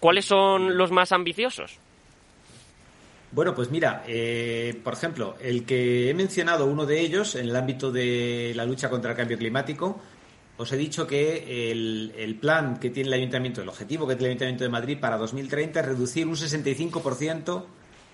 [0.00, 1.78] ¿cuáles son los más ambiciosos?
[3.32, 7.56] Bueno, pues mira, eh, por ejemplo, el que he mencionado, uno de ellos, en el
[7.56, 10.00] ámbito de la lucha contra el cambio climático,
[10.58, 14.30] os he dicho que el, plan que tiene el Ayuntamiento, el objetivo que tiene el
[14.32, 17.64] Ayuntamiento de Madrid para 2030 es reducir un 65%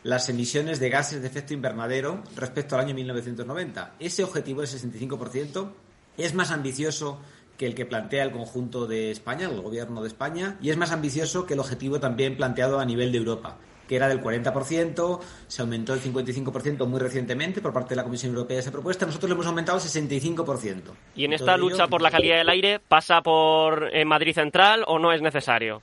[0.04, 3.96] las emisiones de gases de efecto invernadero respecto al año 1990.
[3.98, 5.72] Ese objetivo del 65%
[6.16, 7.20] es más ambicioso
[7.58, 10.92] que el que plantea el conjunto de España, el gobierno de España, y es más
[10.92, 15.62] ambicioso que el objetivo también planteado a nivel de Europa que era del 40%, se
[15.62, 19.34] aumentó el 55% muy recientemente por parte de la Comisión Europea esa propuesta, nosotros le
[19.34, 20.82] hemos aumentado el 65%.
[21.16, 24.98] ¿Y en esta lucha por la calidad del aire pasa por eh, Madrid Central o
[24.98, 25.80] no es necesario?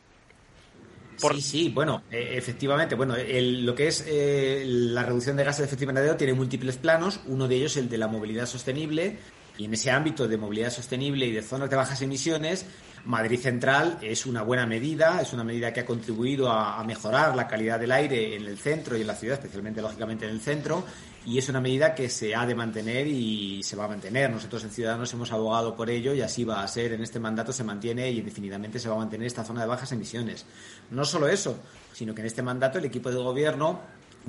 [1.17, 5.65] Sí, sí, bueno, eh, efectivamente, bueno, lo que es eh, la reducción de gases de
[5.65, 9.17] efecto invernadero tiene múltiples planos, uno de ellos el de la movilidad sostenible,
[9.57, 12.65] y en ese ámbito de movilidad sostenible y de zonas de bajas emisiones,
[13.05, 17.47] Madrid Central es una buena medida, es una medida que ha contribuido a, mejorar la
[17.47, 20.83] calidad del aire en el centro y en la ciudad, especialmente lógicamente en el centro,
[21.23, 24.31] y es una medida que se ha de mantener y se va a mantener.
[24.31, 26.93] Nosotros en Ciudadanos hemos abogado por ello y así va a ser.
[26.93, 29.91] En este mandato se mantiene y indefinidamente se va a mantener esta zona de bajas
[29.91, 30.45] emisiones.
[30.91, 31.57] No solo eso,
[31.93, 33.79] sino que en este mandato el equipo de gobierno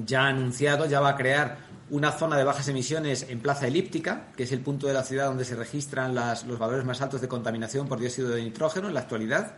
[0.05, 4.29] ya ha anunciado, ya va a crear una zona de bajas emisiones en Plaza Elíptica,
[4.37, 7.29] que es el punto de la ciudad donde se registran los valores más altos de
[7.29, 9.57] contaminación por dióxido de nitrógeno en la actualidad.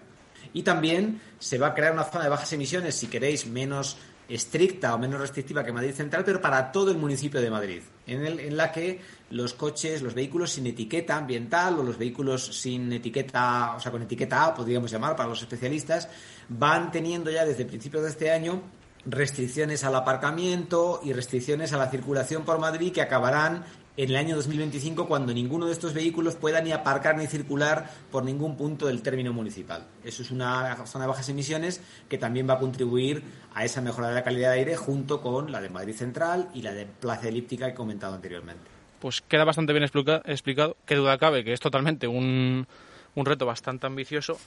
[0.53, 3.97] Y también se va a crear una zona de bajas emisiones, si queréis, menos
[4.29, 8.27] estricta o menos restrictiva que Madrid Central, pero para todo el municipio de Madrid, en,
[8.27, 13.75] en la que los coches, los vehículos sin etiqueta ambiental o los vehículos sin etiqueta,
[13.75, 16.11] o sea, con etiqueta A, podríamos llamar para los especialistas,
[16.51, 18.63] van teniendo ya desde principios de este año
[19.09, 23.65] restricciones al aparcamiento y restricciones a la circulación por Madrid que acabarán
[23.97, 28.23] en el año 2025 cuando ninguno de estos vehículos pueda ni aparcar ni circular por
[28.23, 29.87] ningún punto del término municipal.
[30.05, 34.09] Eso es una zona de bajas emisiones que también va a contribuir a esa mejora
[34.09, 37.29] de la calidad de aire junto con la de Madrid Central y la de Plaza
[37.29, 38.63] Elíptica que he comentado anteriormente.
[39.01, 40.77] Pues queda bastante bien explicado.
[40.87, 42.69] Qué duda cabe que es totalmente un,
[43.15, 44.39] un reto bastante ambicioso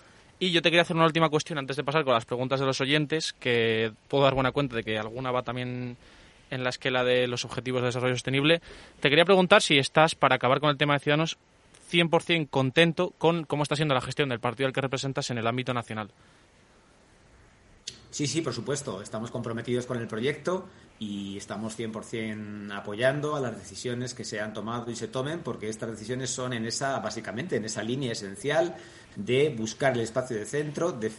[0.42, 2.66] y yo te quería hacer una última cuestión antes de pasar con las preguntas de
[2.66, 5.98] los oyentes, que puedo dar buena cuenta de que alguna va también
[6.50, 8.60] en la esquela de los objetivos de desarrollo sostenible.
[9.00, 11.38] Te quería preguntar si estás, para acabar con el tema de Ciudadanos,
[11.92, 15.46] 100% contento con cómo está siendo la gestión del partido al que representas en el
[15.46, 16.10] ámbito nacional.
[18.12, 19.02] Sí, sí, por supuesto.
[19.02, 20.68] Estamos comprometidos con el proyecto
[21.00, 25.70] y estamos 100% apoyando a las decisiones que se han tomado y se tomen porque
[25.70, 28.76] estas decisiones son en esa, básicamente, en esa línea esencial
[29.16, 31.10] de buscar el espacio de centro, de,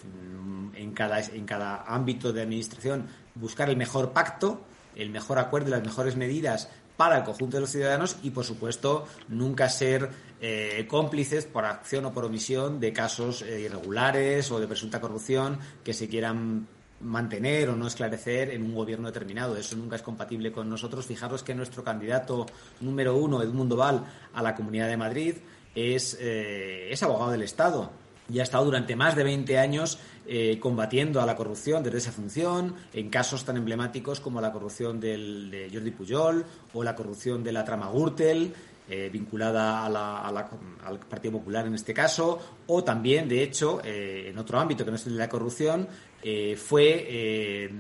[0.75, 4.61] en, cada, en cada ámbito de administración, buscar el mejor pacto,
[4.95, 8.45] el mejor acuerdo y las mejores medidas para el conjunto de los ciudadanos y, por
[8.45, 10.11] supuesto, nunca ser
[10.43, 15.59] eh, cómplices por acción o por omisión de casos eh, irregulares o de presunta corrupción
[15.83, 16.69] que se quieran
[17.03, 19.57] mantener o no esclarecer en un gobierno determinado.
[19.57, 21.07] Eso nunca es compatible con nosotros.
[21.07, 22.47] Fijaros que nuestro candidato
[22.81, 25.35] número uno, Edmundo Val, a la Comunidad de Madrid,
[25.75, 27.91] es, eh, es abogado del Estado
[28.29, 32.13] y ha estado durante más de 20 años eh, combatiendo a la corrupción desde esa
[32.13, 37.43] función, en casos tan emblemáticos como la corrupción del, de Jordi Pujol o la corrupción
[37.43, 38.55] de la trama Gürtel.
[38.91, 44.85] Eh, vinculada al Partido Popular en este caso, o también, de hecho, en otro ámbito
[44.85, 45.89] que no es el de la corrupción,
[46.23, 47.71] eh, fue, eh,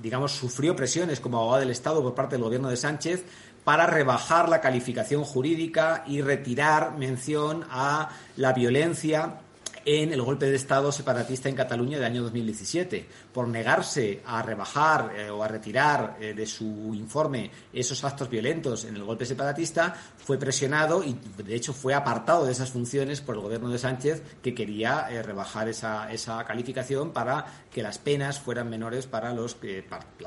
[0.00, 3.24] digamos, sufrió presiones como abogado del Estado por parte del gobierno de Sánchez
[3.64, 9.40] para rebajar la calificación jurídica y retirar mención a la violencia
[9.86, 13.06] en el golpe de Estado separatista en Cataluña del año 2017.
[13.32, 18.84] Por negarse a rebajar eh, o a retirar eh, de su informe esos actos violentos
[18.84, 23.36] en el golpe separatista, fue presionado y, de hecho, fue apartado de esas funciones por
[23.36, 28.40] el gobierno de Sánchez, que quería eh, rebajar esa, esa calificación para que las penas
[28.40, 29.84] fueran menores para los que.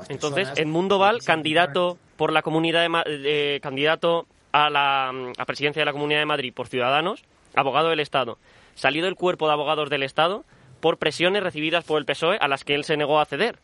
[0.08, 5.92] Entonces, Edmundo Val, candidato por la comunidad de, candidato a la a presidencia de la
[5.92, 8.38] Comunidad de Madrid por Ciudadanos, abogado del Estado
[8.80, 10.44] salió del cuerpo de abogados del Estado
[10.80, 13.58] por presiones recibidas por el PSOE a las que él se negó a ceder.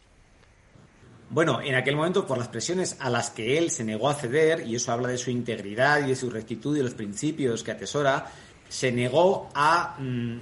[1.31, 4.67] Bueno, en aquel momento, por las presiones a las que él se negó a ceder,
[4.67, 7.73] y eso habla de su integridad y de su rectitud y de los principios que
[7.73, 8.27] atesora,
[8.69, 10.39] se negó a, mm,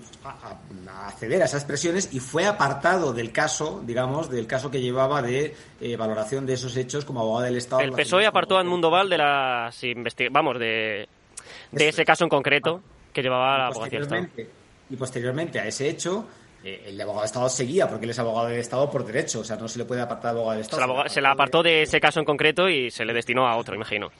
[0.89, 5.23] a, ceder a esas presiones y fue apartado del caso, digamos, del caso que llevaba
[5.23, 7.83] de eh, valoración de esos hechos como abogado del Estado.
[7.83, 9.81] El PSOE apartó a Edmundo Val de las
[10.31, 11.09] vamos, de,
[11.71, 12.83] de ese caso en concreto
[13.13, 14.01] que llevaba la abogacía
[14.91, 16.27] Y posteriormente a ese hecho,
[16.63, 19.45] eh, el abogado de Estado seguía, porque él es abogado de Estado por derecho, o
[19.45, 20.83] sea, no se le puede apartar de abogado de Estado.
[20.83, 23.57] Se, la, se la apartó de ese caso en concreto y se le destinó a
[23.57, 24.11] otro, imagino.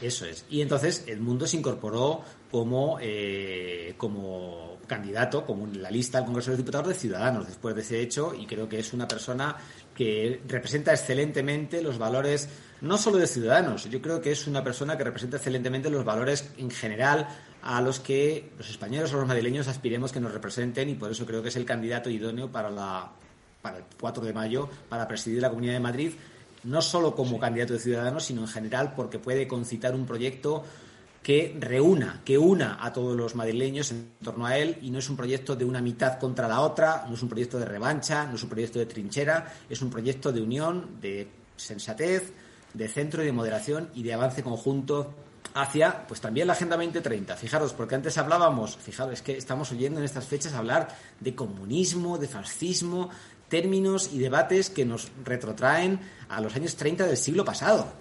[0.00, 0.46] Eso es.
[0.48, 2.98] Y entonces el mundo se incorporó como,
[3.98, 7.82] como candidato, como en la lista al Congreso de los Diputados de Ciudadanos después de
[7.82, 9.56] ese hecho, y creo que es una persona
[9.94, 12.48] que representa excelentemente los valores
[12.80, 16.50] no solo de Ciudadanos, yo creo que es una persona que representa excelentemente los valores
[16.56, 17.28] en general
[17.62, 21.26] a los que los españoles o los madrileños aspiremos que nos representen y por eso
[21.26, 23.10] creo que es el candidato idóneo para, la,
[23.60, 26.12] para el 4 de mayo para presidir la Comunidad de Madrid,
[26.64, 30.64] no solo como candidato de Ciudadanos, sino en general porque puede concitar un proyecto
[31.22, 35.10] que reúna, que una a todos los madrileños en torno a él y no es
[35.10, 38.36] un proyecto de una mitad contra la otra, no es un proyecto de revancha, no
[38.36, 42.32] es un proyecto de trinchera, es un proyecto de unión, de sensatez,
[42.72, 45.14] de centro y de moderación y de avance conjunto
[45.54, 47.36] hacia, pues también la Agenda 2030.
[47.36, 52.18] Fijaros, porque antes hablábamos, fijaros, es que estamos oyendo en estas fechas hablar de comunismo,
[52.18, 53.10] de fascismo,
[53.48, 57.92] términos y debates que nos retrotraen a los años 30 del siglo pasado.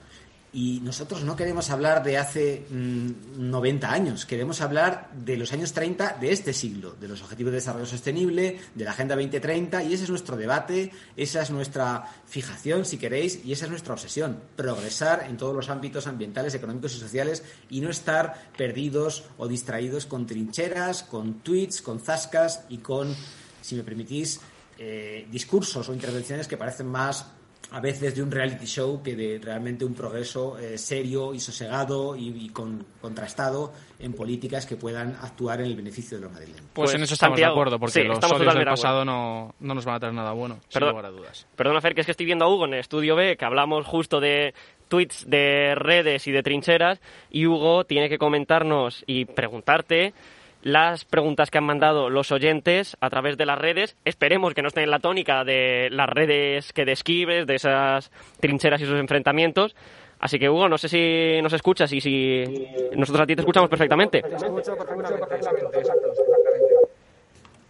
[0.51, 5.73] Y nosotros no queremos hablar de hace 90 mm, años, queremos hablar de los años
[5.73, 9.93] 30 de este siglo, de los Objetivos de Desarrollo Sostenible, de la Agenda 2030, y
[9.93, 14.39] ese es nuestro debate, esa es nuestra fijación, si queréis, y esa es nuestra obsesión,
[14.55, 20.07] progresar en todos los ámbitos ambientales, económicos y sociales y no estar perdidos o distraídos
[20.07, 23.15] con trincheras, con tweets, con zascas y con,
[23.61, 24.39] si me permitís,
[24.79, 27.25] eh, discursos o intervenciones que parecen más
[27.71, 32.15] a veces de un reality show que de realmente un progreso eh, serio y sosegado
[32.15, 36.63] y, con, contrastado en políticas que puedan actuar en el beneficio de los madrileños.
[36.73, 39.95] Pues, en eso estamos de acuerdo, porque los odios del pasado no, no, nos van
[39.95, 41.45] a traer nada bueno, sin lugar a dudas.
[41.55, 43.85] Perdona, Fer, que es que estoy viendo a Hugo en el estudio B, que hablamos
[43.85, 44.53] justo de
[44.87, 50.13] tweets de redes y de trincheras, y Hugo tiene que comentarnos y preguntarte
[50.61, 53.95] las preguntas que han mandado los oyentes a través de las redes.
[54.05, 58.81] Esperemos que no estén en la tónica de las redes que describes, de esas trincheras
[58.81, 59.75] y sus enfrentamientos.
[60.19, 62.43] Así que, Hugo, no sé si nos escuchas y si
[62.93, 64.21] nosotros a ti te escuchamos perfectamente.
[64.21, 65.15] Te escucho perfectamente,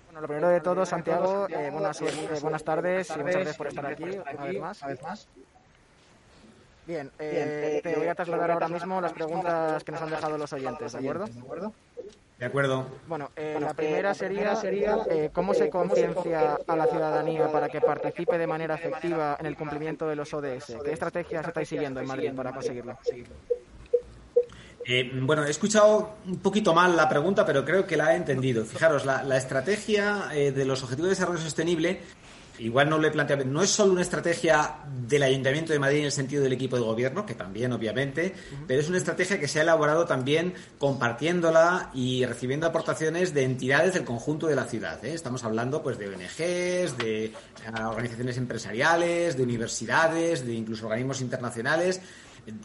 [0.06, 3.68] Bueno, lo primero de todo, Santiago, eh, buenas, eh, buenas tardes y muchas gracias por
[3.68, 5.28] estar aquí una vez más.
[6.88, 10.52] Bien, eh, te voy a trasladar ahora mismo las preguntas que nos han dejado los
[10.52, 11.28] oyentes, ¿de acuerdo?
[12.40, 12.88] De acuerdo.
[13.06, 17.82] Bueno, eh, la primera sería, sería eh, ¿cómo se conciencia a la ciudadanía para que
[17.82, 20.78] participe de manera efectiva en el cumplimiento de los ODS?
[20.86, 22.98] ¿Qué estrategias estáis siguiendo en Madrid para conseguirlo?
[24.86, 28.64] Eh, bueno, he escuchado un poquito mal la pregunta, pero creo que la he entendido.
[28.64, 32.00] Fijaros, la, la estrategia de los Objetivos de Desarrollo Sostenible
[32.60, 36.12] igual no le plantea, no es solo una estrategia del Ayuntamiento de Madrid en el
[36.12, 38.34] sentido del equipo de gobierno, que también obviamente,
[38.68, 43.94] pero es una estrategia que se ha elaborado también compartiéndola y recibiendo aportaciones de entidades
[43.94, 45.04] del conjunto de la ciudad.
[45.04, 45.14] ¿eh?
[45.14, 47.34] Estamos hablando pues de ONGs, de eh,
[47.86, 52.02] organizaciones empresariales, de universidades, de incluso organismos internacionales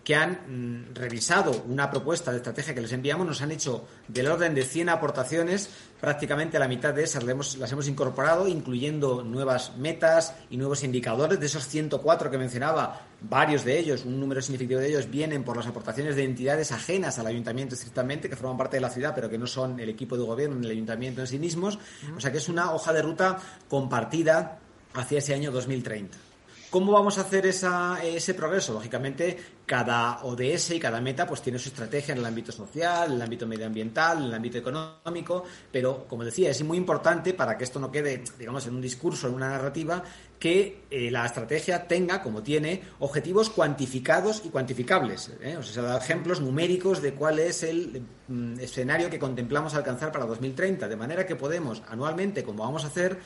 [0.02, 4.28] que han mm, revisado una propuesta de estrategia que les enviamos, nos han hecho del
[4.28, 5.68] orden de 100 aportaciones,
[6.00, 11.40] prácticamente la mitad de esas las hemos, incorporado, incluyendo nuevas metas y nuevos indicadores.
[11.40, 15.56] De esos 104 que mencionaba, varios de ellos, un número significativo de ellos, vienen por
[15.56, 19.30] las aportaciones de entidades ajenas al ayuntamiento estrictamente, que forman parte de la ciudad, pero
[19.30, 21.78] que no son el equipo de gobierno ni el ayuntamiento en sí mismos.
[22.16, 24.58] O sea que es una hoja de ruta compartida
[24.94, 26.23] hacia ese año 2030.
[26.74, 28.72] ¿Cómo vamos a hacer ese progreso?
[28.72, 33.12] Lógicamente, cada ODS y cada meta pues tiene su estrategia en el ámbito social, en
[33.12, 37.62] el ámbito medioambiental, en el ámbito económico, pero como decía, es muy importante para que
[37.62, 40.02] esto no quede, digamos, en un discurso, en una narrativa,
[40.36, 45.30] que eh, la estrategia tenga, como tiene, objetivos cuantificados y cuantificables.
[45.42, 45.56] ¿eh?
[45.56, 50.88] O sea, ejemplos numéricos de cuál es el mm, escenario que contemplamos alcanzar para 2030,
[50.88, 53.16] de manera que podemos anualmente, como vamos a hacer,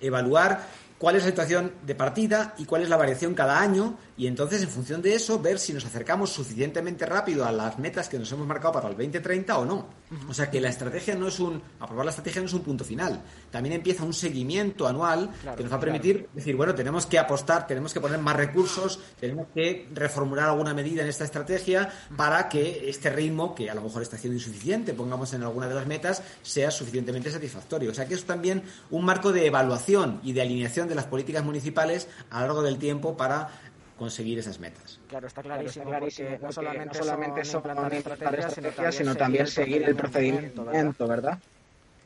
[0.00, 0.60] evaluar
[0.98, 4.62] cuál es la situación de partida y cuál es la variación cada año y entonces
[4.62, 8.30] en función de eso ver si nos acercamos suficientemente rápido a las metas que nos
[8.32, 9.86] hemos marcado para el 2030 o no.
[10.28, 12.84] O sea que la estrategia no es un aprobar la estrategia no es un punto
[12.84, 13.22] final.
[13.50, 17.66] También empieza un seguimiento anual que nos va a permitir decir, bueno, tenemos que apostar,
[17.66, 22.88] tenemos que poner más recursos, tenemos que reformular alguna medida en esta estrategia para que
[22.88, 26.22] este ritmo, que a lo mejor está siendo insuficiente, pongamos en alguna de las metas,
[26.42, 27.90] sea suficientemente satisfactorio.
[27.90, 31.44] O sea que es también un marco de evaluación y de alineación de las políticas
[31.44, 33.48] municipales a lo largo del tiempo para
[33.98, 35.00] conseguir esas metas.
[35.08, 39.46] Claro, está clarísimo, claro, está clarísimo no solamente, no solamente son, son estrategias, sino también
[39.46, 41.38] seguir el procedimiento, ¿verdad?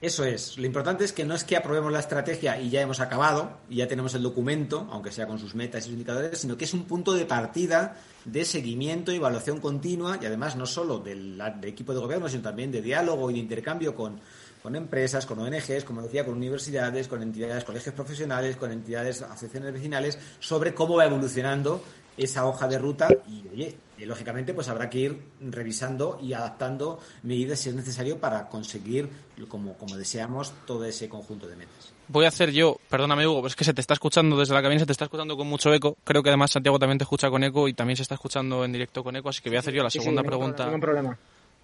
[0.02, 0.58] Eso es.
[0.58, 3.76] Lo importante es que no es que aprobemos la estrategia y ya hemos acabado, y
[3.76, 6.74] ya tenemos el documento, aunque sea con sus metas y sus indicadores, sino que es
[6.74, 11.70] un punto de partida de seguimiento y evaluación continua, y además no solo del, del
[11.70, 14.18] equipo de gobierno, sino también de diálogo y de intercambio con,
[14.62, 19.72] con empresas, con ONGs, como decía, con universidades, con entidades, colegios profesionales, con entidades, asociaciones
[19.72, 21.82] vecinales, sobre cómo va evolucionando
[22.16, 27.60] esa hoja de ruta y, oye, lógicamente, pues habrá que ir revisando y adaptando medidas
[27.60, 29.08] si es necesario para conseguir,
[29.48, 31.92] como, como deseamos, todo ese conjunto de metas.
[32.08, 34.62] Voy a hacer yo, perdóname Hugo, pero es que se te está escuchando desde la
[34.62, 35.96] cabina, se te está escuchando con mucho eco.
[36.04, 38.72] Creo que además Santiago también te escucha con eco y también se está escuchando en
[38.72, 40.70] directo con eco, así que voy a hacer yo la segunda pregunta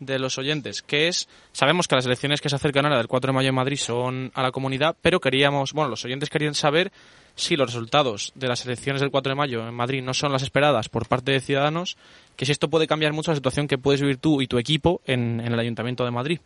[0.01, 3.33] de los oyentes, que es, sabemos que las elecciones que se acercan ahora del 4
[3.33, 6.93] de mayo en Madrid son a la comunidad, pero queríamos, bueno, los oyentes querían saber
[7.39, 10.43] si los resultados de las elecciones del 4 de mayo en Madrid no son las
[10.43, 11.97] esperadas por parte de Ciudadanos,
[12.37, 15.01] que si esto puede cambiar mucho la situación que puedes vivir tú y tu equipo
[15.07, 16.41] en, el Ayuntamiento de Madrid.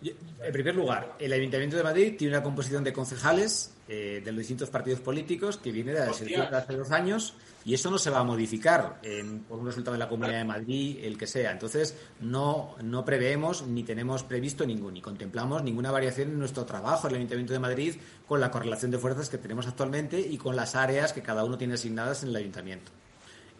[0.00, 4.38] En primer lugar, el Ayuntamiento de Madrid tiene una composición de concejales eh, de los
[4.38, 7.34] distintos partidos políticos que viene de elecciones de hace dos años
[7.64, 10.44] y eso no se va a modificar en, por un resultado de la Comunidad de
[10.44, 11.50] Madrid, el que sea.
[11.50, 17.08] Entonces, no, no preveemos ni tenemos previsto ningún, ni contemplamos ninguna variación en nuestro trabajo
[17.08, 17.96] en el Ayuntamiento de Madrid
[18.26, 21.58] con la correlación de fuerzas que tenemos actualmente y con las áreas que cada uno
[21.58, 22.92] tiene asignadas en el Ayuntamiento.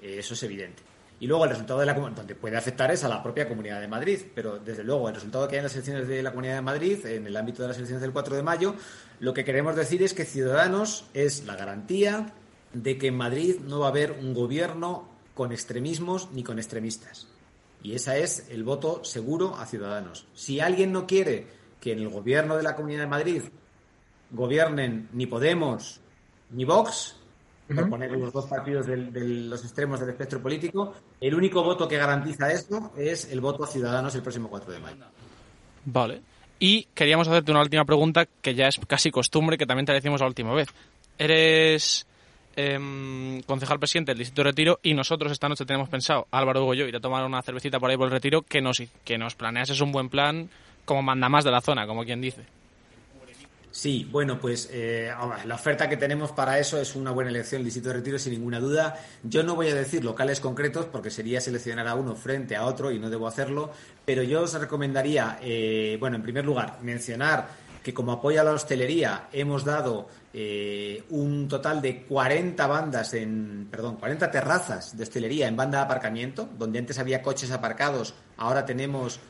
[0.00, 0.87] Eh, eso es evidente.
[1.20, 3.88] Y luego el resultado de la donde puede afectar es a la propia Comunidad de
[3.88, 6.62] Madrid, pero desde luego el resultado que hay en las elecciones de la Comunidad de
[6.62, 8.74] Madrid, en el ámbito de las elecciones del 4 de mayo,
[9.18, 12.32] lo que queremos decir es que Ciudadanos es la garantía
[12.72, 17.26] de que en Madrid no va a haber un gobierno con extremismos ni con extremistas.
[17.82, 20.26] Y ese es el voto seguro a Ciudadanos.
[20.34, 21.46] Si alguien no quiere
[21.80, 23.42] que en el gobierno de la Comunidad de Madrid
[24.30, 26.00] gobiernen ni Podemos
[26.50, 27.17] ni Vox,
[27.74, 31.96] por poner los dos partidos de, los extremos del espectro político, el único voto que
[31.96, 35.04] garantiza esto es el voto a Ciudadanos el próximo 4 de mayo.
[35.84, 36.22] Vale.
[36.58, 40.20] Y queríamos hacerte una última pregunta que ya es casi costumbre, que también te decimos
[40.20, 40.68] la última vez.
[41.18, 42.06] Eres
[42.56, 46.74] em, concejal presidente del Distrito de Retiro y nosotros esta noche tenemos pensado, Álvaro Hugo
[46.74, 49.18] y yo, ir a tomar una cervecita por ahí por el Retiro, que nos, que
[49.18, 50.48] nos planeas es un buen plan
[50.84, 52.57] como manda más de la zona, como quien dice.
[53.70, 55.12] Sí, bueno, pues eh,
[55.44, 58.32] la oferta que tenemos para eso es una buena elección el Distrito de Retiro, sin
[58.32, 58.98] ninguna duda.
[59.22, 62.90] Yo no voy a decir locales concretos porque sería seleccionar a uno frente a otro
[62.90, 63.70] y no debo hacerlo,
[64.06, 68.52] pero yo os recomendaría, eh, bueno, en primer lugar, mencionar que como apoyo a la
[68.52, 75.46] hostelería hemos dado eh, un total de 40 bandas en, perdón, 40 terrazas de hostelería
[75.46, 79.20] en banda de aparcamiento, donde antes había coches aparcados, ahora tenemos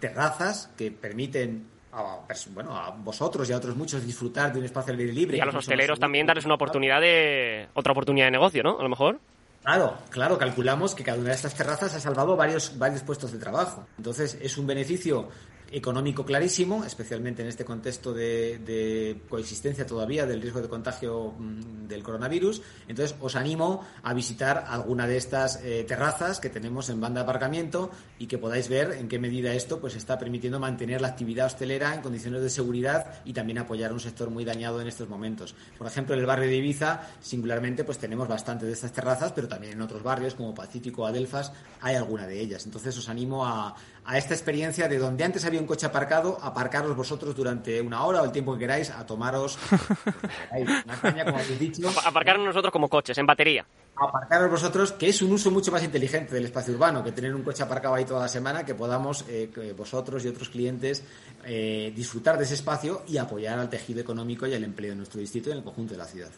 [0.00, 4.92] terrazas que permiten a, bueno, a vosotros y a otros muchos disfrutar de un espacio
[4.92, 5.38] al aire libre.
[5.38, 8.78] Y a los hosteleros también darles una oportunidad de otra oportunidad de negocio, ¿no?
[8.78, 9.18] A lo mejor.
[9.62, 13.38] Claro, claro, calculamos que cada una de estas terrazas ha salvado varios, varios puestos de
[13.38, 13.84] trabajo.
[13.98, 15.28] Entonces, es un beneficio
[15.70, 22.02] económico clarísimo, especialmente en este contexto de, coexistencia todavía del riesgo de contagio mm, del
[22.02, 22.62] coronavirus.
[22.88, 27.24] Entonces, os animo a visitar alguna de estas eh, terrazas que tenemos en banda de
[27.24, 31.46] aparcamiento y que podáis ver en qué medida esto pues está permitiendo mantener la actividad
[31.46, 35.54] hostelera en condiciones de seguridad y también apoyar un sector muy dañado en estos momentos.
[35.78, 39.48] Por ejemplo, en el barrio de Ibiza, singularmente, pues tenemos bastante de estas terrazas, pero
[39.48, 42.64] también en otros barrios como Pacífico o Adelfas hay alguna de ellas.
[42.66, 43.74] Entonces, os animo a,
[44.06, 48.22] a esta experiencia de donde antes había un coche aparcado, aparcaros vosotros durante una hora
[48.22, 49.58] o el tiempo que queráis a tomaros
[50.52, 51.88] una caña, como habéis dicho.
[52.04, 53.66] Aparcarnos nosotros como coches, en batería.
[53.96, 57.42] Aparcaros vosotros, que es un uso mucho más inteligente del espacio urbano que tener un
[57.42, 61.04] coche aparcado ahí toda la semana, que podamos eh, vosotros y otros clientes
[61.44, 65.20] eh, disfrutar de ese espacio y apoyar al tejido económico y al empleo de nuestro
[65.20, 66.30] distrito y en el conjunto de la ciudad.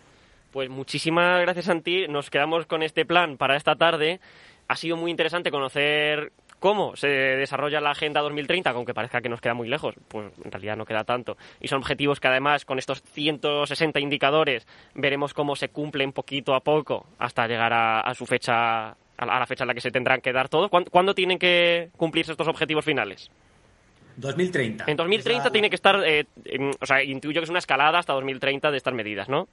[0.53, 2.09] Pues muchísimas gracias, Santi.
[2.09, 4.21] Nos quedamos con este plan para esta tarde.
[4.69, 8.71] Ha sido muy interesante conocer ¿Cómo se desarrolla la Agenda 2030?
[8.71, 11.37] Aunque parezca que nos queda muy lejos, pues en realidad no queda tanto.
[11.61, 16.61] Y son objetivos que además con estos 160 indicadores veremos cómo se cumplen poquito a
[16.61, 20.33] poco hasta llegar a, su fecha, a la fecha en la que se tendrán que
[20.33, 20.69] dar todo.
[20.69, 23.31] ¿Cuándo, tienen que cumplirse estos objetivos finales?
[24.17, 24.87] 2030.
[24.89, 26.27] En 2030 tiene que estar, eh,
[26.81, 29.47] o sea, intuyo que es una escalada hasta 2030 de estas medidas, ¿no?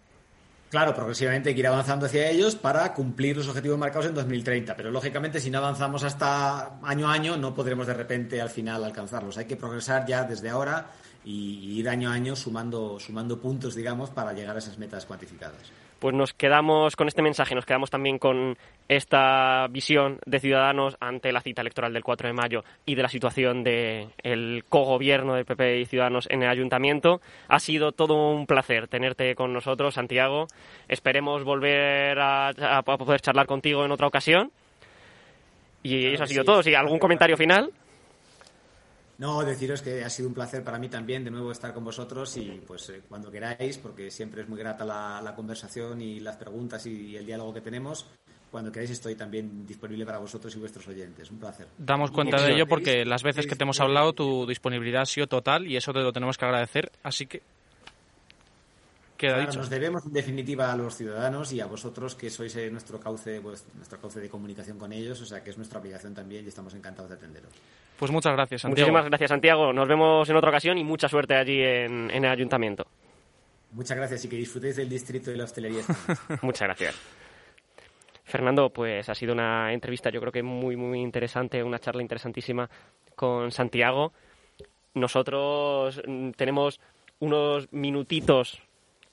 [0.70, 4.76] Claro, progresivamente hay que ir avanzando hacia ellos para cumplir los objetivos marcados en 2030,
[4.76, 8.84] pero lógicamente si no avanzamos hasta año a año no podremos de repente al final
[8.84, 9.38] alcanzarlos.
[9.38, 10.88] Hay que progresar ya desde ahora
[11.24, 15.72] y ir año a año sumando, sumando puntos, digamos, para llegar a esas metas cuantificadas
[16.00, 21.32] pues nos quedamos con este mensaje, nos quedamos también con esta visión de Ciudadanos ante
[21.32, 25.46] la cita electoral del 4 de mayo y de la situación del el cogobierno de
[25.46, 27.22] PP y Ciudadanos en el ayuntamiento.
[27.48, 30.48] Ha sido todo un placer tenerte con nosotros, Santiago.
[30.88, 34.52] Esperemos volver a, poder charlar contigo en otra ocasión.
[35.84, 36.64] Y eso ha sido todo.
[36.64, 36.74] ¿Sí?
[36.74, 37.72] ¿Algún comentario final?
[39.18, 42.36] No, deciros que ha sido un placer para mí también de nuevo estar con vosotros
[42.36, 46.36] y pues eh, cuando queráis, porque siempre es muy grata la, la conversación y las
[46.36, 48.08] preguntas y, el diálogo que tenemos.
[48.52, 51.32] Cuando queráis estoy también disponible para vosotros y vuestros oyentes.
[51.32, 51.68] Un placer.
[51.78, 55.28] Damos cuenta de ello porque las veces que te hemos hablado tu disponibilidad ha sido
[55.28, 56.92] total y eso te lo tenemos que agradecer.
[57.04, 57.42] Así que
[59.56, 63.40] nos debemos en definitiva a los ciudadanos y a vosotros que sois eh, nuestro cauce,
[63.42, 66.50] pues, nuestro cauce de comunicación con ellos, o sea que es nuestra obligación también y
[66.50, 67.52] estamos encantados de atenderos.
[67.98, 68.88] Pues muchas gracias, Santiago.
[68.88, 69.74] Muchísimas gracias, Santiago.
[69.74, 72.86] Nos vemos en otra ocasión y mucha suerte allí en, el ayuntamiento.
[73.72, 75.84] Muchas gracias y que disfrutéis del distrito de la hostelería.
[76.42, 76.96] muchas gracias.
[78.24, 82.70] Fernando, pues ha sido una entrevista yo creo que muy, muy interesante, una charla interesantísima
[83.16, 84.14] con Santiago.
[84.94, 86.80] Nosotros mm, tenemos
[87.20, 88.62] unos minutitos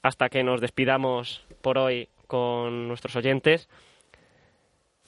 [0.03, 3.69] hasta que nos despidamos por hoy con nuestros oyentes.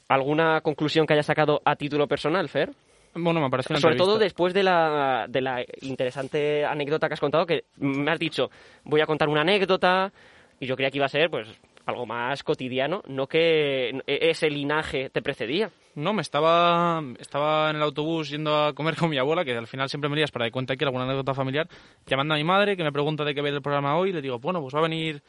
[0.08, 2.70] ¿Alguna conclusión que haya sacado a título personal, Fer?
[3.14, 7.46] Bueno, me parece Sobre todo después de la, de la interesante anécdota que has contado,
[7.46, 8.50] que me has dicho,
[8.84, 10.12] voy a contar una anécdota,
[10.58, 11.48] y yo creía que iba a ser, pues,
[11.86, 15.70] algo más cotidiano, no que e, ese linaje te precedía.
[15.94, 19.66] No, me estaba, estaba en el autobús yendo a comer con mi abuela, que al
[19.66, 21.68] final siempre me lías para que cuente aquí alguna anécdota familiar,
[22.06, 24.22] llamando a mi madre, que me pregunta de qué ve el programa hoy, y le
[24.22, 25.22] digo, bueno, pues va a venir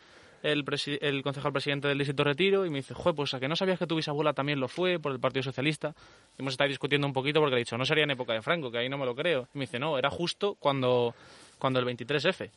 [0.45, 0.63] el,
[1.01, 3.79] el concejal presidente del distrito Retiro, y me dice, joder, pues a que no sabías
[3.79, 5.95] que tu bisabuela también lo fue por el Partido Socialista.
[6.37, 8.41] Y hemos estado discutiendo un poquito porque le he dicho, no sería en época de
[8.41, 9.47] Franco, que ahí no me lo creo.
[9.53, 11.15] Y me dice, no, era justo cuando,
[11.57, 12.49] cuando el 23F.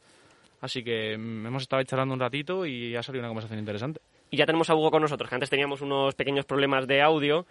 [0.60, 4.00] Así que mm, hemos estado charlando un ratito y ha salido una conversación interesante.
[4.30, 7.46] Y ya tenemos a Hugo con nosotros, que antes teníamos unos pequeños problemas de audio.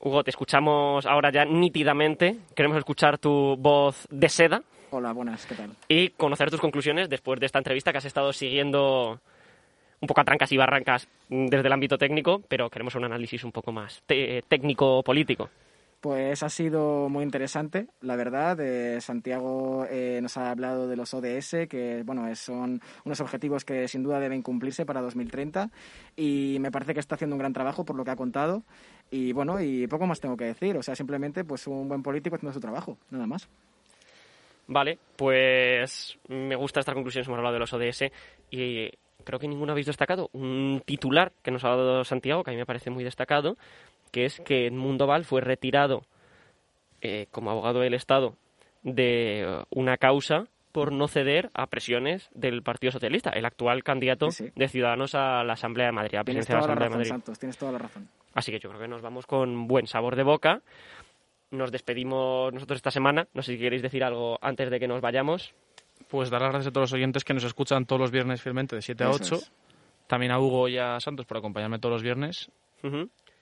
[0.00, 2.38] Hugo, te escuchamos ahora ya nítidamente.
[2.56, 4.62] Queremos escuchar tu voz de seda.
[4.92, 5.70] Hola, buenas, ¿qué tal?
[5.88, 9.20] Y conocer tus conclusiones después de esta entrevista que has estado siguiendo
[10.00, 13.52] un poco a trancas y barrancas desde el ámbito técnico, pero queremos un análisis un
[13.52, 15.48] poco más técnico-político.
[16.00, 18.58] Pues ha sido muy interesante, la verdad.
[18.58, 23.86] Eh, Santiago eh, nos ha hablado de los ODS, que bueno, son unos objetivos que
[23.86, 25.70] sin duda deben cumplirse para 2030
[26.16, 28.62] y me parece que está haciendo un gran trabajo por lo que ha contado
[29.10, 32.36] y bueno, y poco más tengo que decir, o sea, simplemente pues un buen político
[32.36, 33.50] haciendo su trabajo, nada más.
[34.70, 38.04] Vale, pues me gusta esta conclusión, hemos hablado de los ODS
[38.52, 38.88] y
[39.24, 42.56] creo que ninguno habéis destacado un titular que nos ha dado Santiago, que a mí
[42.56, 43.56] me parece muy destacado,
[44.12, 46.02] que es que Edmundo Val fue retirado
[47.00, 48.36] eh, como abogado del Estado
[48.84, 54.68] de una causa por no ceder a presiones del Partido Socialista, el actual candidato de
[54.68, 57.08] Ciudadanos a la Asamblea de Madrid, a tienes toda de la Asamblea de Madrid.
[57.08, 58.08] Santos, tienes toda la razón.
[58.34, 60.62] Así que yo creo que nos vamos con buen sabor de boca.
[61.50, 63.26] Nos despedimos nosotros esta semana.
[63.34, 65.52] No sé si queréis decir algo antes de que nos vayamos.
[66.08, 68.76] Pues dar las gracias a todos los oyentes que nos escuchan todos los viernes fielmente
[68.76, 69.38] de 7 a 8.
[70.06, 72.50] También a Hugo y a Santos por acompañarme todos los viernes.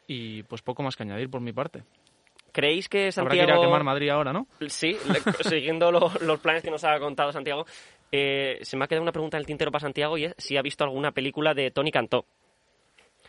[0.06, 1.84] Y pues poco más que añadir por mi parte.
[2.52, 3.42] ¿Creéis que Santiago...
[3.42, 4.46] Habrá que ir a quemar Madrid ahora, ¿no?
[4.68, 4.96] Sí,
[5.48, 7.66] siguiendo los planes que nos ha contado Santiago,
[8.11, 10.56] eh, se me ha quedado una pregunta en el tintero para Santiago y es si
[10.56, 12.24] ha visto alguna película de Tony Cantó.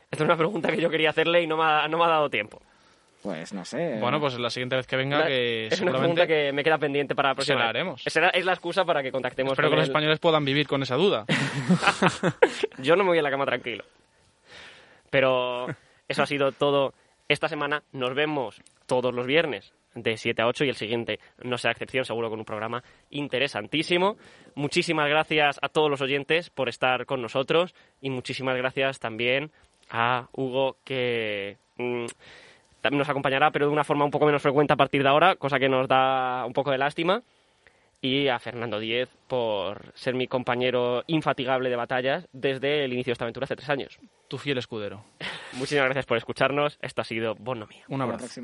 [0.10, 2.10] Esta es una pregunta que yo quería hacerle y no me ha, no me ha
[2.10, 2.62] dado tiempo.
[3.22, 3.98] Pues no sé.
[4.00, 7.16] Bueno, pues la siguiente vez que venga, que Es una pregunta que me queda pendiente
[7.16, 7.58] para la próxima.
[7.58, 8.08] Se la haremos.
[8.08, 10.82] Es la, es la excusa para que contactemos Espero que los españoles puedan vivir con
[10.84, 11.26] esa duda.
[12.78, 13.84] yo no me voy a la cama tranquilo.
[15.10, 15.68] Pero
[16.08, 16.94] eso ha sido todo
[17.28, 17.84] esta semana.
[17.92, 22.06] Nos vemos todos los viernes de 7 a 8 y el siguiente no será excepción,
[22.06, 24.18] seguro con un programa interesantísimo.
[24.56, 29.52] Muchísimas gracias a todos los oyentes por estar con nosotros y muchísimas gracias también
[29.90, 32.06] a Hugo que mm,
[32.92, 35.60] nos acompañará, pero de una forma un poco menos frecuente a partir de ahora, cosa
[35.60, 37.24] que nos da un poco de lástima
[38.02, 43.14] y a Fernando Díez por ser mi compañero infatigable de batallas desde el inicio de
[43.14, 44.00] esta aventura hace tres años.
[44.28, 45.04] Tu fiel escudero.
[45.54, 46.78] Muchísimas gracias por escucharnos.
[46.82, 47.84] Esto ha sido Bonomía.
[47.90, 48.42] Un abrazo.